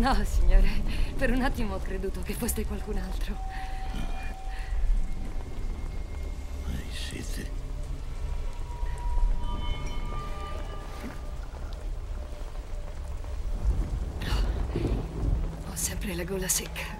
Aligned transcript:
No, 0.00 0.16
signore. 0.24 0.66
Per 1.14 1.30
un 1.30 1.42
attimo 1.42 1.74
ho 1.74 1.78
creduto 1.78 2.22
che 2.22 2.32
foste 2.32 2.64
qualcun 2.64 2.96
altro. 2.96 3.36
Ehi, 6.70 6.90
siete. 6.90 7.50
Ho 15.70 15.74
sempre 15.74 16.14
la 16.14 16.24
gola 16.24 16.48
secca. 16.48 16.98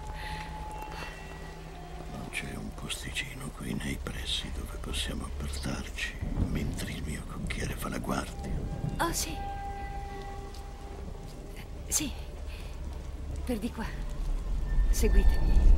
Non 2.12 2.28
c'è 2.30 2.54
un 2.54 2.68
posticino 2.74 3.48
qui 3.56 3.72
nei 3.72 3.98
pressi 4.02 4.52
dove 4.54 4.76
possiamo 4.78 5.24
appartarci 5.24 6.16
mentre 6.48 6.92
il 6.92 7.02
mio 7.04 7.22
cocchiere 7.26 7.74
fa 7.76 7.88
la 7.88 7.98
guardia. 7.98 8.52
Oh, 8.98 9.10
sì. 9.10 9.34
Sì. 11.88 12.28
Per 13.44 13.58
di 13.58 13.72
qua. 13.72 13.86
Seguitemi. 14.90 15.70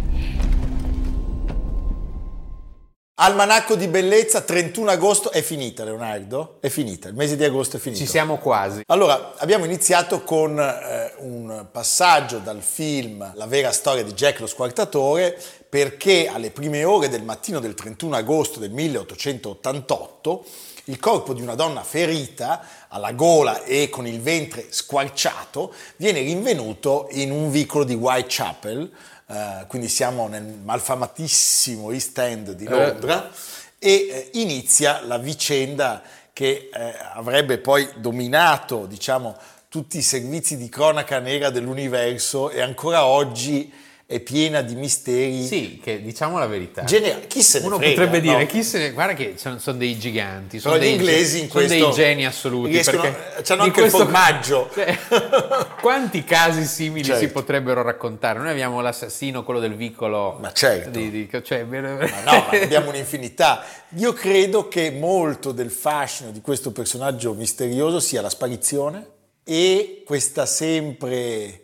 Almanacco 3.15 3.77
di 3.77 3.87
bellezza, 3.87 4.41
31 4.41 4.91
agosto, 4.91 5.31
è 5.31 5.43
finita 5.43 5.85
Leonardo? 5.85 6.57
È 6.61 6.69
finita, 6.69 7.09
il 7.09 7.15
mese 7.15 7.37
di 7.37 7.45
agosto 7.45 7.77
è 7.77 7.79
finito. 7.79 8.03
Ci 8.03 8.09
siamo 8.09 8.39
quasi. 8.39 8.83
Allora, 8.87 9.35
abbiamo 9.37 9.65
iniziato 9.65 10.23
con 10.23 10.59
eh, 10.59 11.13
un 11.19 11.67
passaggio 11.71 12.39
dal 12.39 12.63
film 12.63 13.31
La 13.35 13.47
vera 13.47 13.71
storia 13.71 14.03
di 14.03 14.13
Jack 14.13 14.41
lo 14.41 14.49
squartatore, 14.49 15.39
perché 15.73 16.29
alle 16.29 16.51
prime 16.51 16.85
ore 16.85 17.09
del 17.09 17.23
mattino 17.23 17.59
del 17.59 17.73
31 17.73 18.17
agosto 18.17 18.61
del 18.61 18.73
1888 18.73 20.45
il 20.85 21.01
corpo 21.01 21.33
di 21.33 21.41
una 21.41 21.55
donna 21.55 21.83
ferita 21.83 22.63
alla 22.89 23.13
gola 23.13 23.65
e 23.65 23.89
con 23.89 24.07
il 24.07 24.21
ventre 24.21 24.67
squarciato 24.69 25.73
viene 25.97 26.21
rinvenuto 26.21 27.09
in 27.13 27.31
un 27.31 27.51
vicolo 27.51 27.85
di 27.85 27.95
Whitechapel, 27.95 28.93
Uh, 29.25 29.67
quindi 29.67 29.89
siamo 29.89 30.29
nel 30.29 30.43
malfamatissimo 30.43 31.91
East 31.93 32.19
End 32.19 32.51
di 32.51 32.67
Londra 32.67 33.31
eh. 33.79 33.89
e 33.89 33.93
eh, 34.11 34.31
inizia 34.35 35.01
la 35.07 35.17
vicenda 35.17 36.03
che 36.35 36.69
eh, 36.71 36.95
avrebbe 37.15 37.57
poi 37.57 37.89
dominato 37.97 38.85
diciamo, 38.85 39.35
tutti 39.69 39.97
i 39.97 40.03
servizi 40.03 40.59
di 40.59 40.69
cronaca 40.69 41.19
nera 41.19 41.49
dell'universo 41.49 42.51
e 42.51 42.61
ancora 42.61 43.07
oggi 43.07 43.73
è 44.13 44.21
piena 44.21 44.61
di 44.63 44.75
misteri. 44.75 45.45
Sì, 45.47 45.81
che 45.83 46.03
diciamo 46.03 46.39
la 46.39 46.47
verità. 46.47 46.85
Gene- 46.85 47.27
chi 47.27 47.43
se 47.43 47.61
ne 47.61 47.67
Uno 47.67 47.77
frega, 47.79 47.91
potrebbe 47.95 48.21
dire, 48.21 48.39
no? 48.41 48.47
chi 48.47 48.63
se 48.63 48.79
ne... 48.79 48.91
guarda 48.93 49.15
che 49.15 49.35
sono, 49.37 49.59
sono 49.59 49.79
dei 49.79 49.99
giganti, 49.99 50.59
sono, 50.61 50.75
Però 50.75 50.85
gli 50.85 50.89
dei, 50.89 50.99
inglesi 50.99 51.41
in 51.41 51.49
sono 51.51 51.67
dei 51.67 51.91
geni 51.93 52.27
assoluti. 52.27 52.71
riescono- 52.73 53.03
di 53.03 53.09
anche 53.53 53.65
il 53.65 53.73
questo- 53.73 53.99
formaggio. 53.99 54.71
Cioè, 54.75 54.99
quanti 55.81 56.25
casi 56.25 56.65
simili 56.65 57.05
Certo. 57.05 57.21
si 57.21 57.29
potrebbero 57.31 57.83
raccontare? 57.83 58.39
Noi 58.39 58.51
abbiamo 58.51 58.81
l'assassino, 58.81 59.43
quello 59.45 59.61
del 59.61 59.75
vicolo. 59.75 60.37
Ma 60.41 60.53
certo. 60.53 60.91
di- 60.91 61.11
di- 61.11 61.29
cioè, 61.43 61.65
Ma 61.65 61.81
no, 61.81 61.97
ma 61.97 62.49
abbiamo 62.51 62.89
un'infinità. 62.91 63.65
Io 63.97 64.13
credo 64.13 64.69
che 64.69 64.91
molto 64.91 65.53
del 65.53 65.71
fascino 65.71 66.31
di 66.31 66.41
questo 66.41 66.71
personaggio 66.73 67.33
misterioso 67.35 68.01
sia 68.01 68.21
la 68.23 68.31
sparizione 68.31 69.07
e 69.45 70.03
questa 70.07 70.47
sempre 70.47 71.61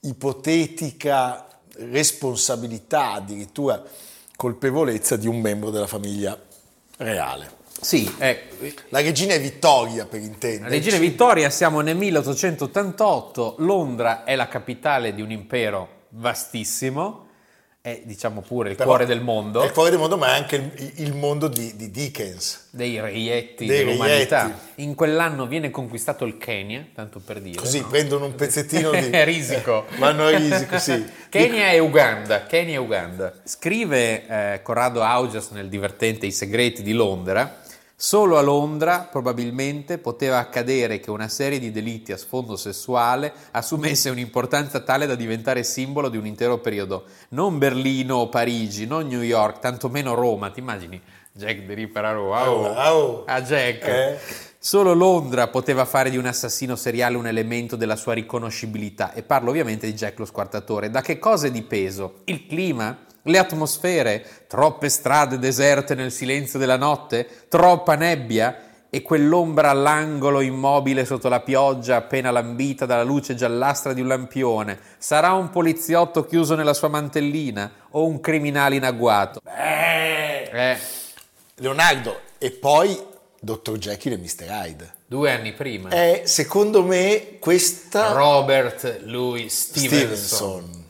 ipotetica 0.00 1.45
responsabilità, 1.78 3.12
addirittura 3.12 3.82
colpevolezza 4.36 5.16
di 5.16 5.26
un 5.26 5.40
membro 5.40 5.70
della 5.70 5.86
famiglia 5.86 6.38
reale. 6.98 7.64
Sì, 7.80 8.10
ecco. 8.18 8.64
La 8.88 9.00
regina 9.00 9.34
è 9.34 9.40
Vittoria, 9.40 10.06
per 10.06 10.20
intenderci. 10.20 10.74
Regina 10.74 10.96
Vittoria, 10.98 11.50
siamo 11.50 11.80
nel 11.80 11.96
1888, 11.96 13.56
Londra 13.58 14.24
è 14.24 14.34
la 14.34 14.48
capitale 14.48 15.14
di 15.14 15.22
un 15.22 15.30
impero 15.30 16.04
vastissimo, 16.10 17.25
è 17.86 18.00
diciamo 18.02 18.40
pure 18.40 18.70
il 18.70 18.74
Però 18.74 18.88
cuore 18.88 19.06
del 19.06 19.20
mondo, 19.20 19.62
È 19.62 19.66
il 19.66 19.70
cuore 19.70 19.90
del 19.90 20.00
mondo, 20.00 20.16
ma 20.16 20.30
è 20.34 20.36
anche 20.36 20.56
il, 20.56 20.92
il 20.96 21.14
mondo 21.14 21.46
di, 21.46 21.76
di 21.76 21.92
Dickens. 21.92 22.66
dei 22.70 22.98
reietti 23.00 23.64
Dei 23.64 23.84
dell'umanità. 23.84 24.42
reietti. 24.42 24.82
In 24.82 24.96
quell'anno 24.96 25.46
viene 25.46 25.70
conquistato 25.70 26.24
il 26.24 26.36
Kenya, 26.36 26.84
tanto 26.92 27.20
per 27.24 27.40
dire. 27.40 27.54
Così 27.56 27.78
no? 27.78 27.86
prendono 27.86 28.24
un 28.24 28.34
pezzettino 28.34 28.90
di... 28.90 29.08
Risico. 29.22 29.84
Vanno 29.98 30.24
a 30.24 30.36
risico, 30.36 30.78
sì. 30.80 31.06
Kenya 31.28 31.70
e 31.70 31.78
Uganda, 31.78 32.44
Kenya 32.46 32.74
e 32.74 32.78
Uganda. 32.78 33.32
Scrive 33.44 34.26
eh, 34.54 34.62
Corrado 34.62 35.02
Augias 35.02 35.50
nel 35.50 35.68
divertente 35.68 36.26
I 36.26 36.32
segreti 36.32 36.82
di 36.82 36.92
Londra, 36.92 37.60
solo 37.98 38.36
a 38.36 38.42
Londra 38.42 39.08
probabilmente 39.10 39.96
poteva 39.96 40.38
accadere 40.38 41.00
che 41.00 41.10
una 41.10 41.28
serie 41.28 41.58
di 41.58 41.72
delitti 41.72 42.12
a 42.12 42.18
sfondo 42.18 42.54
sessuale 42.54 43.32
assumesse 43.52 44.10
un'importanza 44.10 44.80
tale 44.80 45.06
da 45.06 45.14
diventare 45.14 45.62
simbolo 45.64 46.10
di 46.10 46.18
un 46.18 46.26
intero 46.26 46.58
periodo. 46.58 47.04
Non 47.30 47.56
Berlino 47.56 48.16
o 48.16 48.28
Parigi, 48.28 48.86
non 48.86 49.06
New 49.06 49.22
York, 49.22 49.60
tantomeno 49.60 50.14
Roma, 50.14 50.50
ti 50.50 50.60
immagini? 50.60 51.00
Jack 51.32 51.66
the 51.66 51.74
Ripper 51.74 52.04
a 52.04 52.12
Roma, 52.12 52.50
oh, 52.50 52.66
oh. 52.66 53.24
a 53.26 53.42
Jack. 53.42 53.86
Eh. 53.86 54.18
Solo 54.58 54.94
Londra 54.94 55.48
poteva 55.48 55.84
fare 55.84 56.10
di 56.10 56.16
un 56.16 56.26
assassino 56.26 56.76
seriale 56.76 57.16
un 57.16 57.26
elemento 57.26 57.76
della 57.76 57.94
sua 57.94 58.14
riconoscibilità 58.14 59.12
e 59.12 59.22
parlo 59.22 59.50
ovviamente 59.50 59.86
di 59.86 59.92
Jack 59.92 60.18
lo 60.18 60.24
squartatore. 60.24 60.90
Da 60.90 61.02
che 61.02 61.18
cose 61.18 61.50
di 61.50 61.62
peso? 61.62 62.22
Il 62.24 62.46
clima? 62.46 63.05
Le 63.28 63.38
atmosfere? 63.38 64.24
Troppe 64.46 64.88
strade 64.88 65.38
deserte 65.38 65.94
nel 65.94 66.12
silenzio 66.12 66.58
della 66.60 66.76
notte? 66.76 67.26
Troppa 67.48 67.94
nebbia? 67.96 68.60
E 68.88 69.02
quell'ombra 69.02 69.70
all'angolo 69.70 70.40
immobile 70.40 71.04
sotto 71.04 71.28
la 71.28 71.40
pioggia 71.40 71.96
appena 71.96 72.30
lambita 72.30 72.86
dalla 72.86 73.02
luce 73.02 73.34
giallastra 73.34 73.92
di 73.92 74.00
un 74.00 74.06
lampione? 74.06 74.78
Sarà 74.98 75.32
un 75.32 75.50
poliziotto 75.50 76.24
chiuso 76.24 76.54
nella 76.54 76.72
sua 76.72 76.88
mantellina 76.88 77.70
o 77.90 78.06
un 78.06 78.20
criminale 78.20 78.76
in 78.76 78.84
agguato? 78.84 79.40
Eh. 79.44 80.48
Eh, 80.52 80.78
Leonardo, 81.56 82.20
e 82.38 82.52
poi 82.52 82.96
Dr. 83.40 83.76
Jekyll 83.76 84.12
e 84.12 84.16
Mr. 84.18 84.46
Hyde. 84.48 84.92
due 85.04 85.32
anni 85.32 85.52
prima. 85.52 85.88
È 85.88 86.22
secondo 86.24 86.82
me 86.84 87.38
questa 87.40 88.12
Robert 88.12 89.00
Louis 89.02 89.52
Stevenson. 89.52 90.16
Stevenson. 90.16 90.84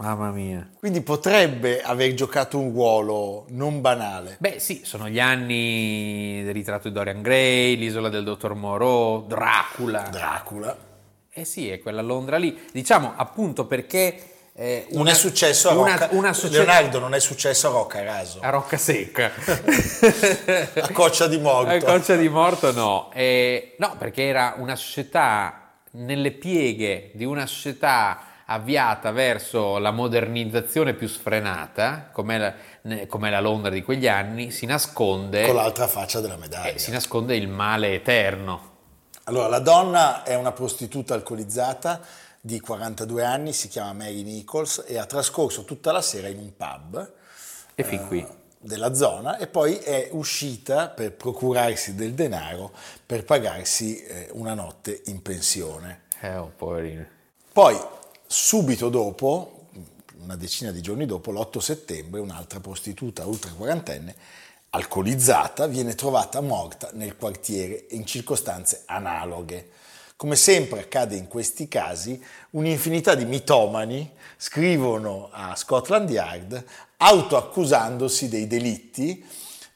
Mamma 0.00 0.30
mia. 0.30 0.66
Quindi 0.78 1.02
potrebbe 1.02 1.82
aver 1.82 2.14
giocato 2.14 2.58
un 2.58 2.72
ruolo 2.72 3.44
non 3.50 3.82
banale. 3.82 4.36
Beh, 4.38 4.58
sì, 4.58 4.80
sono 4.82 5.10
gli 5.10 5.20
anni 5.20 6.42
del 6.42 6.54
ritratto 6.54 6.88
di 6.88 6.94
Dorian 6.94 7.20
Gray, 7.20 7.76
l'isola 7.76 8.08
del 8.08 8.24
dottor 8.24 8.54
Moreau, 8.54 9.26
Dracula. 9.26 10.08
Dracula. 10.10 10.74
eh 11.30 11.44
sì, 11.44 11.68
è 11.68 11.80
quella 11.80 12.00
Londra 12.00 12.38
lì. 12.38 12.58
Diciamo 12.72 13.12
appunto 13.14 13.66
perché. 13.66 14.24
eh, 14.54 14.86
Non 14.92 15.02
una- 15.02 15.10
è 15.10 15.14
successo 15.14 15.68
a 15.68 15.74
una, 15.76 15.92
Rocca. 15.92 16.08
una 16.12 16.32
socie- 16.32 16.56
Leonardo 16.56 16.98
non 16.98 17.12
è 17.14 17.20
successo 17.20 17.68
a 17.68 17.70
Rocca 17.72 18.02
Raso. 18.02 18.38
a 18.40 18.48
Rocca 18.48 18.78
Secca. 18.78 19.30
A 20.80 20.92
Coccia 20.92 21.26
di 21.26 21.38
Morto. 21.38 21.72
A 21.74 21.78
Coccia 21.92 22.16
di 22.16 22.28
Morto 22.30 22.72
no. 22.72 23.10
Eh, 23.12 23.74
no, 23.78 23.96
perché 23.98 24.24
era 24.26 24.54
una 24.56 24.76
società 24.76 25.72
nelle 25.92 26.30
pieghe 26.32 27.10
di 27.14 27.24
una 27.24 27.44
società 27.46 28.24
avviata 28.52 29.12
verso 29.12 29.78
la 29.78 29.90
modernizzazione 29.92 30.94
più 30.94 31.06
sfrenata, 31.08 32.08
come 32.12 32.38
la, 32.38 33.06
come 33.06 33.30
la 33.30 33.40
Londra 33.40 33.70
di 33.70 33.82
quegli 33.82 34.08
anni, 34.08 34.50
si 34.50 34.66
nasconde, 34.66 35.46
Con 35.46 35.54
l'altra 35.54 35.86
faccia 35.86 36.20
della 36.20 36.36
medaglia. 36.36 36.70
eh, 36.72 36.78
si 36.78 36.90
nasconde 36.90 37.36
il 37.36 37.48
male 37.48 37.94
eterno. 37.94 38.68
Allora, 39.24 39.46
la 39.46 39.60
donna 39.60 40.24
è 40.24 40.34
una 40.34 40.50
prostituta 40.52 41.14
alcolizzata 41.14 42.00
di 42.40 42.58
42 42.58 43.24
anni, 43.24 43.52
si 43.52 43.68
chiama 43.68 43.92
Mary 43.92 44.22
Nichols 44.22 44.84
e 44.86 44.98
ha 44.98 45.04
trascorso 45.04 45.64
tutta 45.64 45.92
la 45.92 46.00
sera 46.02 46.26
in 46.26 46.38
un 46.38 46.56
pub 46.56 47.12
E 47.76 47.84
fin 47.84 48.06
qui. 48.08 48.26
della 48.58 48.94
zona 48.94 49.36
e 49.36 49.46
poi 49.46 49.76
è 49.76 50.08
uscita 50.12 50.88
per 50.88 51.12
procurarsi 51.12 51.94
del 51.94 52.14
denaro 52.14 52.72
per 53.06 53.24
pagarsi 53.24 54.02
eh, 54.02 54.28
una 54.32 54.54
notte 54.54 55.02
in 55.06 55.22
pensione. 55.22 56.02
Eh, 56.20 56.34
oh, 56.36 56.50
poverino. 56.56 57.06
Poi, 57.52 57.78
subito 58.32 58.90
dopo, 58.90 59.66
una 60.22 60.36
decina 60.36 60.70
di 60.70 60.80
giorni 60.80 61.04
dopo, 61.04 61.32
l'8 61.32 61.58
settembre, 61.58 62.20
un'altra 62.20 62.60
prostituta 62.60 63.26
ultra 63.26 63.50
quarantenne, 63.50 64.14
alcolizzata, 64.70 65.66
viene 65.66 65.96
trovata 65.96 66.40
morta 66.40 66.90
nel 66.92 67.16
quartiere 67.16 67.86
in 67.90 68.06
circostanze 68.06 68.82
analoghe. 68.86 69.70
Come 70.14 70.36
sempre 70.36 70.82
accade 70.82 71.16
in 71.16 71.26
questi 71.26 71.66
casi, 71.66 72.22
un'infinità 72.50 73.16
di 73.16 73.24
mitomani 73.24 74.08
scrivono 74.36 75.28
a 75.32 75.56
Scotland 75.56 76.08
Yard 76.08 76.64
autoaccusandosi 76.98 78.28
dei 78.28 78.46
delitti, 78.46 79.24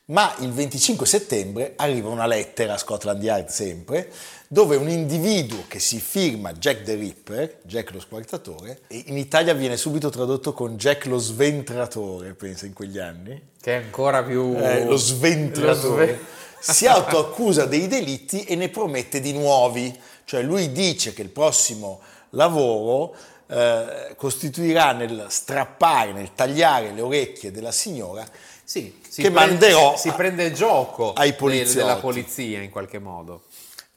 ma 0.06 0.34
il 0.40 0.52
25 0.52 1.06
settembre 1.06 1.72
arriva 1.76 2.10
una 2.10 2.26
lettera 2.26 2.74
a 2.74 2.78
Scotland 2.78 3.22
Yard 3.22 3.48
sempre, 3.48 4.10
dove 4.48 4.76
un 4.76 4.90
individuo 4.90 5.64
che 5.66 5.78
si 5.78 5.98
firma 5.98 6.52
Jack 6.52 6.82
the 6.82 6.94
Ripper, 6.94 7.60
Jack 7.62 7.92
lo 7.92 8.00
squartatore, 8.00 8.80
e 8.88 9.04
in 9.06 9.16
Italia 9.16 9.54
viene 9.54 9.78
subito 9.78 10.10
tradotto 10.10 10.52
con 10.52 10.76
Jack 10.76 11.06
lo 11.06 11.18
sventratore, 11.18 12.34
pensa 12.34 12.66
in 12.66 12.74
quegli 12.74 12.98
anni. 12.98 13.40
Che 13.60 13.72
è 13.72 13.82
ancora 13.82 14.22
più... 14.22 14.54
Eh, 14.56 14.84
lo 14.84 14.96
sventratore. 14.96 16.06
Lo 16.06 16.12
sve- 16.12 16.42
si 16.60 16.86
autoaccusa 16.86 17.66
dei 17.66 17.88
delitti 17.88 18.44
e 18.44 18.56
ne 18.56 18.68
promette 18.68 19.20
di 19.20 19.32
nuovi. 19.32 19.98
Cioè 20.24 20.42
lui 20.42 20.72
dice 20.72 21.12
che 21.12 21.22
il 21.22 21.28
prossimo 21.28 22.00
lavoro 22.30 23.14
eh, 23.46 24.14
costituirà 24.16 24.92
nel 24.92 25.26
strappare, 25.28 26.12
nel 26.12 26.32
tagliare 26.34 26.92
le 26.92 27.02
orecchie 27.02 27.50
della 27.50 27.72
signora 27.72 28.26
Sì, 28.64 29.00
si 29.06 29.22
che 29.22 29.30
prende- 29.30 29.50
manderò 29.50 29.96
si 29.96 30.10
prende 30.12 30.52
gioco 30.52 31.12
ai 31.12 31.34
poliziotti. 31.34 31.76
della 31.76 31.96
polizia 31.96 32.60
in 32.60 32.70
qualche 32.70 32.98
modo. 32.98 33.42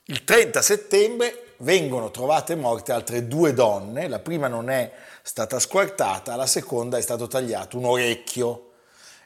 Il 0.05 0.23
30 0.23 0.61
settembre 0.61 1.53
vengono 1.57 2.11
trovate 2.11 2.55
morte 2.55 2.91
altre 2.91 3.27
due 3.27 3.53
donne, 3.53 4.07
la 4.07 4.19
prima 4.19 4.47
non 4.47 4.69
è 4.69 4.91
stata 5.21 5.59
squartata, 5.59 6.35
la 6.35 6.45
seconda 6.45 6.97
è 6.97 7.01
stato 7.01 7.27
tagliato 7.27 7.77
un 7.77 7.85
orecchio 7.85 8.71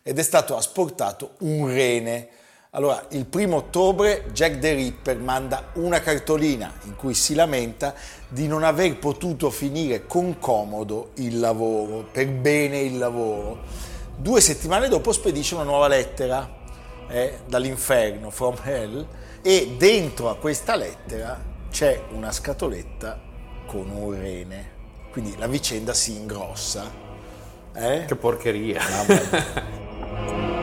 ed 0.03 0.17
è 0.17 0.23
stato 0.23 0.55
asportato 0.55 1.33
un 1.39 1.67
rene. 1.67 2.27
Allora, 2.71 3.05
il 3.09 3.25
primo 3.25 3.57
ottobre 3.57 4.25
Jack 4.31 4.59
the 4.59 4.73
Ripper 4.73 5.17
manda 5.17 5.71
una 5.73 5.99
cartolina 5.99 6.73
in 6.83 6.95
cui 6.95 7.13
si 7.13 7.35
lamenta 7.35 7.93
di 8.29 8.47
non 8.47 8.63
aver 8.63 8.97
potuto 8.97 9.49
finire 9.49 10.07
con 10.07 10.39
comodo 10.39 11.11
il 11.15 11.39
lavoro, 11.39 12.07
per 12.11 12.27
bene 12.27 12.79
il 12.79 12.97
lavoro. 12.97 13.89
Due 14.21 14.39
settimane 14.39 14.87
dopo 14.87 15.11
spedisce 15.13 15.55
una 15.55 15.63
nuova 15.63 15.87
lettera 15.87 16.47
eh, 17.07 17.39
dall'inferno, 17.47 18.29
from 18.29 18.55
hell, 18.63 19.07
e 19.41 19.73
dentro 19.79 20.29
a 20.29 20.35
questa 20.35 20.75
lettera 20.75 21.43
c'è 21.71 22.03
una 22.11 22.31
scatoletta 22.31 23.19
con 23.65 23.89
un 23.89 24.11
rene. 24.11 24.69
Quindi 25.09 25.35
la 25.39 25.47
vicenda 25.47 25.95
si 25.95 26.15
ingrossa. 26.15 26.87
Eh? 27.73 28.05
Che 28.05 28.15
porcheria. 28.15 28.79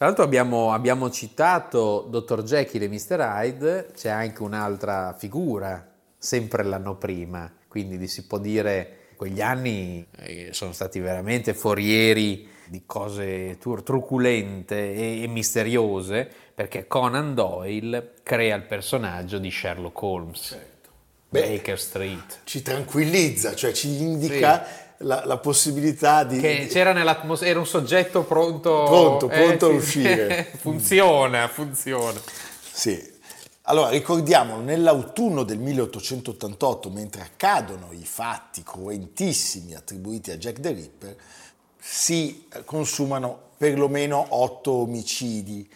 Tra 0.00 0.08
l'altro 0.08 0.24
abbiamo, 0.24 0.72
abbiamo 0.72 1.10
citato 1.10 2.06
Dr. 2.08 2.42
Jekyll 2.42 2.84
e 2.84 2.88
Mr. 2.88 3.18
Hyde, 3.20 3.90
c'è 3.94 4.08
anche 4.08 4.42
un'altra 4.42 5.14
figura, 5.18 5.92
sempre 6.16 6.64
l'anno 6.64 6.96
prima, 6.96 7.52
quindi 7.68 8.08
si 8.08 8.26
può 8.26 8.38
dire 8.38 9.08
quegli 9.14 9.42
anni 9.42 10.06
eh, 10.16 10.54
sono 10.54 10.72
stati 10.72 11.00
veramente 11.00 11.52
forieri 11.52 12.48
di 12.66 12.84
cose 12.86 13.58
truculente 13.58 14.94
e, 14.94 15.22
e 15.22 15.26
misteriose, 15.26 16.26
perché 16.54 16.86
Conan 16.86 17.34
Doyle 17.34 18.14
crea 18.22 18.56
il 18.56 18.62
personaggio 18.62 19.36
di 19.36 19.50
Sherlock 19.50 20.00
Holmes, 20.00 20.58
Beh, 21.28 21.42
Baker 21.42 21.78
Street. 21.78 22.38
Ci 22.44 22.62
tranquillizza, 22.62 23.54
cioè 23.54 23.72
ci 23.72 24.00
indica 24.00 24.64
la, 25.02 25.24
la 25.24 25.38
possibilità 25.38 26.24
di... 26.24 26.40
Che 26.40 26.66
c'era 26.68 26.92
nell'atmosfera, 26.92 27.50
era 27.50 27.58
un 27.58 27.66
soggetto 27.66 28.24
pronto, 28.24 28.84
Pronto, 28.84 29.26
pronto 29.28 29.66
a 29.66 29.70
sì, 29.70 29.76
uscire. 29.76 30.50
funziona, 30.58 31.48
funziona. 31.48 32.20
Sì. 32.72 33.18
Allora, 33.62 33.90
ricordiamolo, 33.90 34.62
nell'autunno 34.62 35.44
del 35.44 35.58
1888, 35.58 36.90
mentre 36.90 37.22
accadono 37.22 37.92
i 37.92 38.04
fatti 38.04 38.62
cruentissimi 38.62 39.74
attribuiti 39.74 40.32
a 40.32 40.36
Jack 40.36 40.60
the 40.60 40.72
Ripper, 40.72 41.16
si 41.78 42.46
consumano 42.64 43.48
perlomeno 43.56 44.26
otto 44.30 44.72
omicidi. 44.72 45.68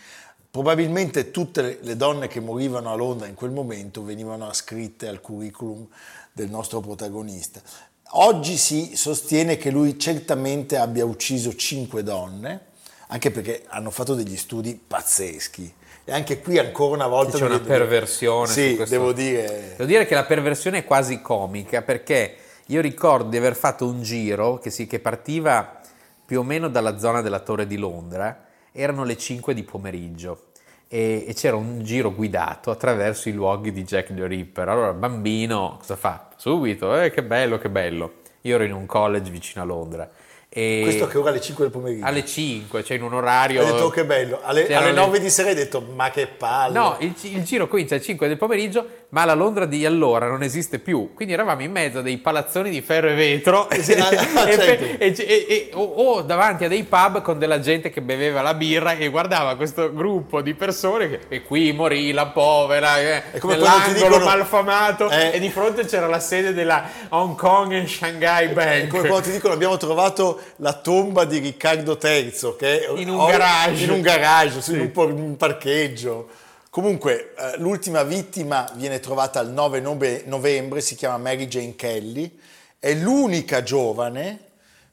Probabilmente 0.50 1.30
tutte 1.30 1.78
le 1.82 1.96
donne 1.96 2.28
che 2.28 2.40
morivano 2.40 2.92
a 2.92 2.96
Londra 2.96 3.26
in 3.26 3.34
quel 3.34 3.50
momento 3.50 4.04
venivano 4.04 4.48
ascritte 4.48 5.08
al 5.08 5.20
curriculum 5.20 5.86
del 6.32 6.50
nostro 6.50 6.80
protagonista. 6.80 7.60
Oggi 8.10 8.56
si 8.56 8.96
sostiene 8.96 9.56
che 9.56 9.70
lui 9.70 9.98
certamente 9.98 10.76
abbia 10.76 11.04
ucciso 11.04 11.54
cinque 11.56 12.02
donne, 12.02 12.66
anche 13.08 13.30
perché 13.30 13.64
hanno 13.68 13.90
fatto 13.90 14.14
degli 14.14 14.36
studi 14.36 14.80
pazzeschi. 14.86 15.72
E 16.04 16.12
anche 16.12 16.40
qui 16.40 16.58
ancora 16.58 16.94
una 16.94 17.06
volta... 17.06 17.38
C'è 17.38 17.44
una 17.44 17.56
devo- 17.56 17.66
perversione 17.66 18.52
Sì, 18.52 18.76
devo 18.88 19.12
dire... 19.12 19.70
Devo 19.76 19.86
dire 19.86 20.06
che 20.06 20.14
la 20.14 20.24
perversione 20.24 20.78
è 20.78 20.84
quasi 20.84 21.20
comica 21.22 21.82
perché 21.82 22.36
io 22.66 22.80
ricordo 22.80 23.30
di 23.30 23.36
aver 23.38 23.56
fatto 23.56 23.86
un 23.86 24.02
giro 24.02 24.58
che, 24.58 24.70
si- 24.70 24.86
che 24.86 25.00
partiva 25.00 25.80
più 26.24 26.40
o 26.40 26.42
meno 26.42 26.68
dalla 26.68 26.98
zona 26.98 27.20
della 27.22 27.40
Torre 27.40 27.66
di 27.66 27.76
Londra, 27.76 28.44
erano 28.72 29.04
le 29.04 29.16
5 29.16 29.54
di 29.54 29.62
pomeriggio 29.62 30.48
e, 30.94 31.24
e 31.26 31.34
c'era 31.34 31.56
un 31.56 31.82
giro 31.82 32.14
guidato 32.14 32.70
attraverso 32.70 33.28
i 33.28 33.32
luoghi 33.32 33.72
di 33.72 33.82
Jack 33.82 34.14
the 34.14 34.26
Ripper. 34.28 34.68
Allora, 34.68 34.92
bambino, 34.92 35.74
cosa 35.80 35.96
fa? 35.96 36.28
Subito, 36.36 36.96
eh, 37.00 37.10
che 37.10 37.24
bello, 37.24 37.58
che 37.58 37.68
bello. 37.68 38.12
Io 38.42 38.54
ero 38.54 38.62
in 38.62 38.72
un 38.72 38.86
college 38.86 39.28
vicino 39.30 39.64
a 39.64 39.66
Londra. 39.66 40.08
E 40.48 40.82
Questo 40.84 41.08
che 41.08 41.18
ora 41.18 41.30
alle 41.30 41.40
5 41.40 41.64
del 41.64 41.72
pomeriggio. 41.72 42.04
alle 42.06 42.24
5, 42.24 42.84
cioè 42.84 42.96
in 42.96 43.02
un 43.02 43.14
orario... 43.14 43.60
Hai 43.62 43.72
detto 43.72 43.84
"Oh, 43.86 43.88
che 43.88 44.04
bello. 44.04 44.38
Alle, 44.44 44.66
C'erano 44.66 44.84
alle 44.86 44.94
le- 44.94 45.00
9 45.04 45.18
di 45.18 45.30
sera 45.30 45.48
hai 45.48 45.56
detto 45.56 45.80
ma 45.80 46.10
che 46.10 46.28
palle. 46.28 46.78
No, 46.78 46.96
il, 47.00 47.12
il 47.22 47.42
giro 47.42 47.66
comincia 47.66 47.96
alle 47.96 48.04
5 48.04 48.28
del 48.28 48.36
pomeriggio, 48.36 48.86
ma 49.14 49.24
la 49.24 49.34
Londra 49.34 49.64
di 49.64 49.86
allora 49.86 50.26
non 50.26 50.42
esiste 50.42 50.80
più. 50.80 51.12
Quindi 51.14 51.34
eravamo 51.34 51.62
in 51.62 51.70
mezzo 51.70 52.00
a 52.00 52.02
dei 52.02 52.18
palazzoni 52.18 52.68
di 52.68 52.80
ferro 52.82 53.10
e 53.10 53.14
vetro 53.14 53.68
Sì, 53.70 53.92
ah, 53.92 54.08
ah, 54.34 54.48
e, 54.50 54.54
certo. 54.58 54.84
e- 55.22 55.46
e- 55.48 55.70
o, 55.74 55.82
o 55.84 56.22
davanti 56.22 56.64
a 56.64 56.68
dei 56.68 56.82
pub 56.82 57.22
con 57.22 57.38
della 57.38 57.60
gente 57.60 57.90
che 57.90 58.02
beveva 58.02 58.42
la 58.42 58.54
birra 58.54 58.94
e 58.96 59.08
guardava 59.10 59.54
questo 59.54 59.92
gruppo 59.94 60.40
di 60.42 60.54
persone 60.54 61.08
che 61.08 61.20
e 61.28 61.42
qui 61.42 61.70
morì 61.72 62.10
la 62.10 62.26
povera 62.26 62.98
eh, 62.98 63.22
nell'angolo 63.40 64.18
malfamato 64.18 65.08
Eh. 65.08 65.30
e 65.34 65.38
di 65.38 65.48
fronte 65.48 65.84
c'era 65.84 66.08
la 66.08 66.18
sede 66.18 66.52
della 66.52 66.82
Hong 67.10 67.36
Kong 67.36 67.72
and 67.72 67.86
Shanghai 67.86 68.46
È 68.46 68.52
Bank. 68.52 68.88
come 68.88 69.06
quando 69.06 69.26
ti 69.26 69.30
dicono 69.32 69.54
abbiamo 69.54 69.76
trovato 69.76 70.40
la 70.56 70.72
tomba 70.72 71.24
di 71.24 71.38
Riccardo 71.38 71.96
III 72.02 72.32
che 72.58 72.80
è 72.80 72.90
In 72.96 73.10
un 73.10 73.24
garage. 73.26 73.84
in 73.84 73.90
un 73.90 74.00
garage, 74.00 74.60
sì, 74.60 74.72
in 74.72 74.90
un 74.96 75.36
parcheggio. 75.36 76.28
Comunque 76.74 77.34
eh, 77.36 77.58
l'ultima 77.58 78.02
vittima 78.02 78.68
viene 78.74 78.98
trovata 78.98 79.38
il 79.38 79.50
9 79.50 79.78
nove- 79.78 80.24
novembre, 80.26 80.80
si 80.80 80.96
chiama 80.96 81.18
Mary 81.18 81.46
Jane 81.46 81.76
Kelly, 81.76 82.36
è 82.80 82.92
l'unica 82.94 83.62
giovane 83.62 84.40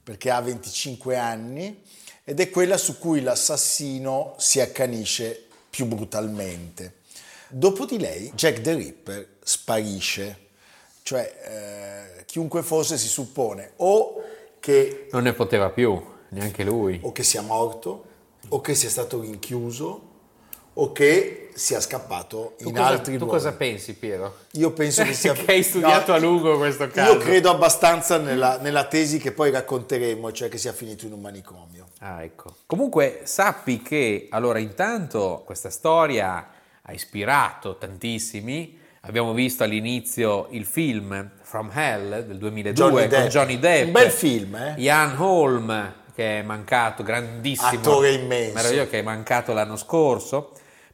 perché 0.03 0.29
ha 0.29 0.39
25 0.41 1.17
anni 1.17 1.81
ed 2.23 2.39
è 2.39 2.51
quella 2.51 2.77
su 2.77 2.99
cui 2.99 3.21
l'assassino 3.21 4.35
si 4.37 4.59
accanisce 4.59 5.45
più 5.71 5.87
brutalmente. 5.87 6.97
Dopo 7.47 7.85
di 7.85 7.97
lei 7.97 8.31
Jack 8.35 8.61
the 8.61 8.75
Ripper 8.75 9.37
sparisce, 9.41 10.37
cioè 11.01 12.13
eh, 12.19 12.25
chiunque 12.25 12.61
fosse 12.61 12.95
si 12.99 13.07
suppone 13.07 13.71
o 13.77 14.21
che 14.59 15.07
Non 15.13 15.23
ne 15.23 15.33
poteva 15.33 15.71
più, 15.71 15.99
neanche 16.29 16.63
lui. 16.63 16.99
o 17.01 17.11
che 17.11 17.23
sia 17.23 17.41
morto, 17.41 18.05
o 18.49 18.61
che 18.61 18.75
sia 18.75 18.89
stato 18.89 19.19
rinchiuso, 19.21 20.09
o 20.73 20.91
che 20.91 21.40
sia 21.53 21.79
scappato 21.79 22.55
Tu, 22.57 22.67
in 22.69 22.73
cosa, 22.75 22.85
altri 22.87 23.13
tu 23.13 23.25
luoghi. 23.25 23.33
cosa 23.33 23.51
pensi, 23.53 23.93
Piero? 23.93 24.35
Io 24.53 24.71
penso 24.71 25.03
che 25.03 25.13
sia... 25.15 25.33
che 25.33 25.51
hai 25.51 25.63
studiato 25.63 26.11
No, 26.11 26.17
a 26.17 26.19
lungo 26.19 26.57
questo 26.57 26.87
caso. 26.87 27.13
Io 27.13 27.17
credo 27.19 27.49
abbastanza 27.49 28.17
nella, 28.17 28.57
nella 28.59 28.85
tesi 28.85 29.17
che 29.19 29.31
poi 29.31 29.51
racconteremo, 29.51 30.31
cioè 30.31 30.49
che 30.49 30.57
sia 30.57 30.73
finito 30.73 31.05
in 31.05 31.13
un 31.13 31.21
manicomio. 31.21 31.87
Ah, 31.99 32.23
ecco. 32.23 32.55
Comunque 32.65 33.21
sappi 33.23 33.81
che 33.81 34.27
allora 34.29 34.59
intanto 34.59 35.43
questa 35.45 35.69
storia 35.69 36.49
ha 36.81 36.93
ispirato 36.93 37.77
tantissimi. 37.77 38.79
Abbiamo 39.01 39.33
visto 39.33 39.63
all'inizio 39.63 40.47
il 40.51 40.65
film 40.65 41.31
From 41.41 41.71
Hell 41.73 42.25
del 42.25 42.37
2002 42.37 42.73
Johnny 42.73 42.99
con 42.99 43.09
Depp. 43.09 43.27
Johnny 43.29 43.59
Depp. 43.59 43.85
Un 43.87 43.91
bel 43.91 44.11
film, 44.11 44.55
eh? 44.55 44.73
Ian 44.77 45.15
Holm 45.19 45.93
che 46.13 46.39
è 46.39 46.41
mancato, 46.43 47.01
grandissimo. 47.03 47.69
Attore 47.69 48.11
immenso. 48.11 48.53
Meraviglioso 48.55 48.89
che 48.89 48.99
è 48.99 49.01
mancato 49.01 49.53
l'anno 49.53 49.75
scorso. 49.77 50.51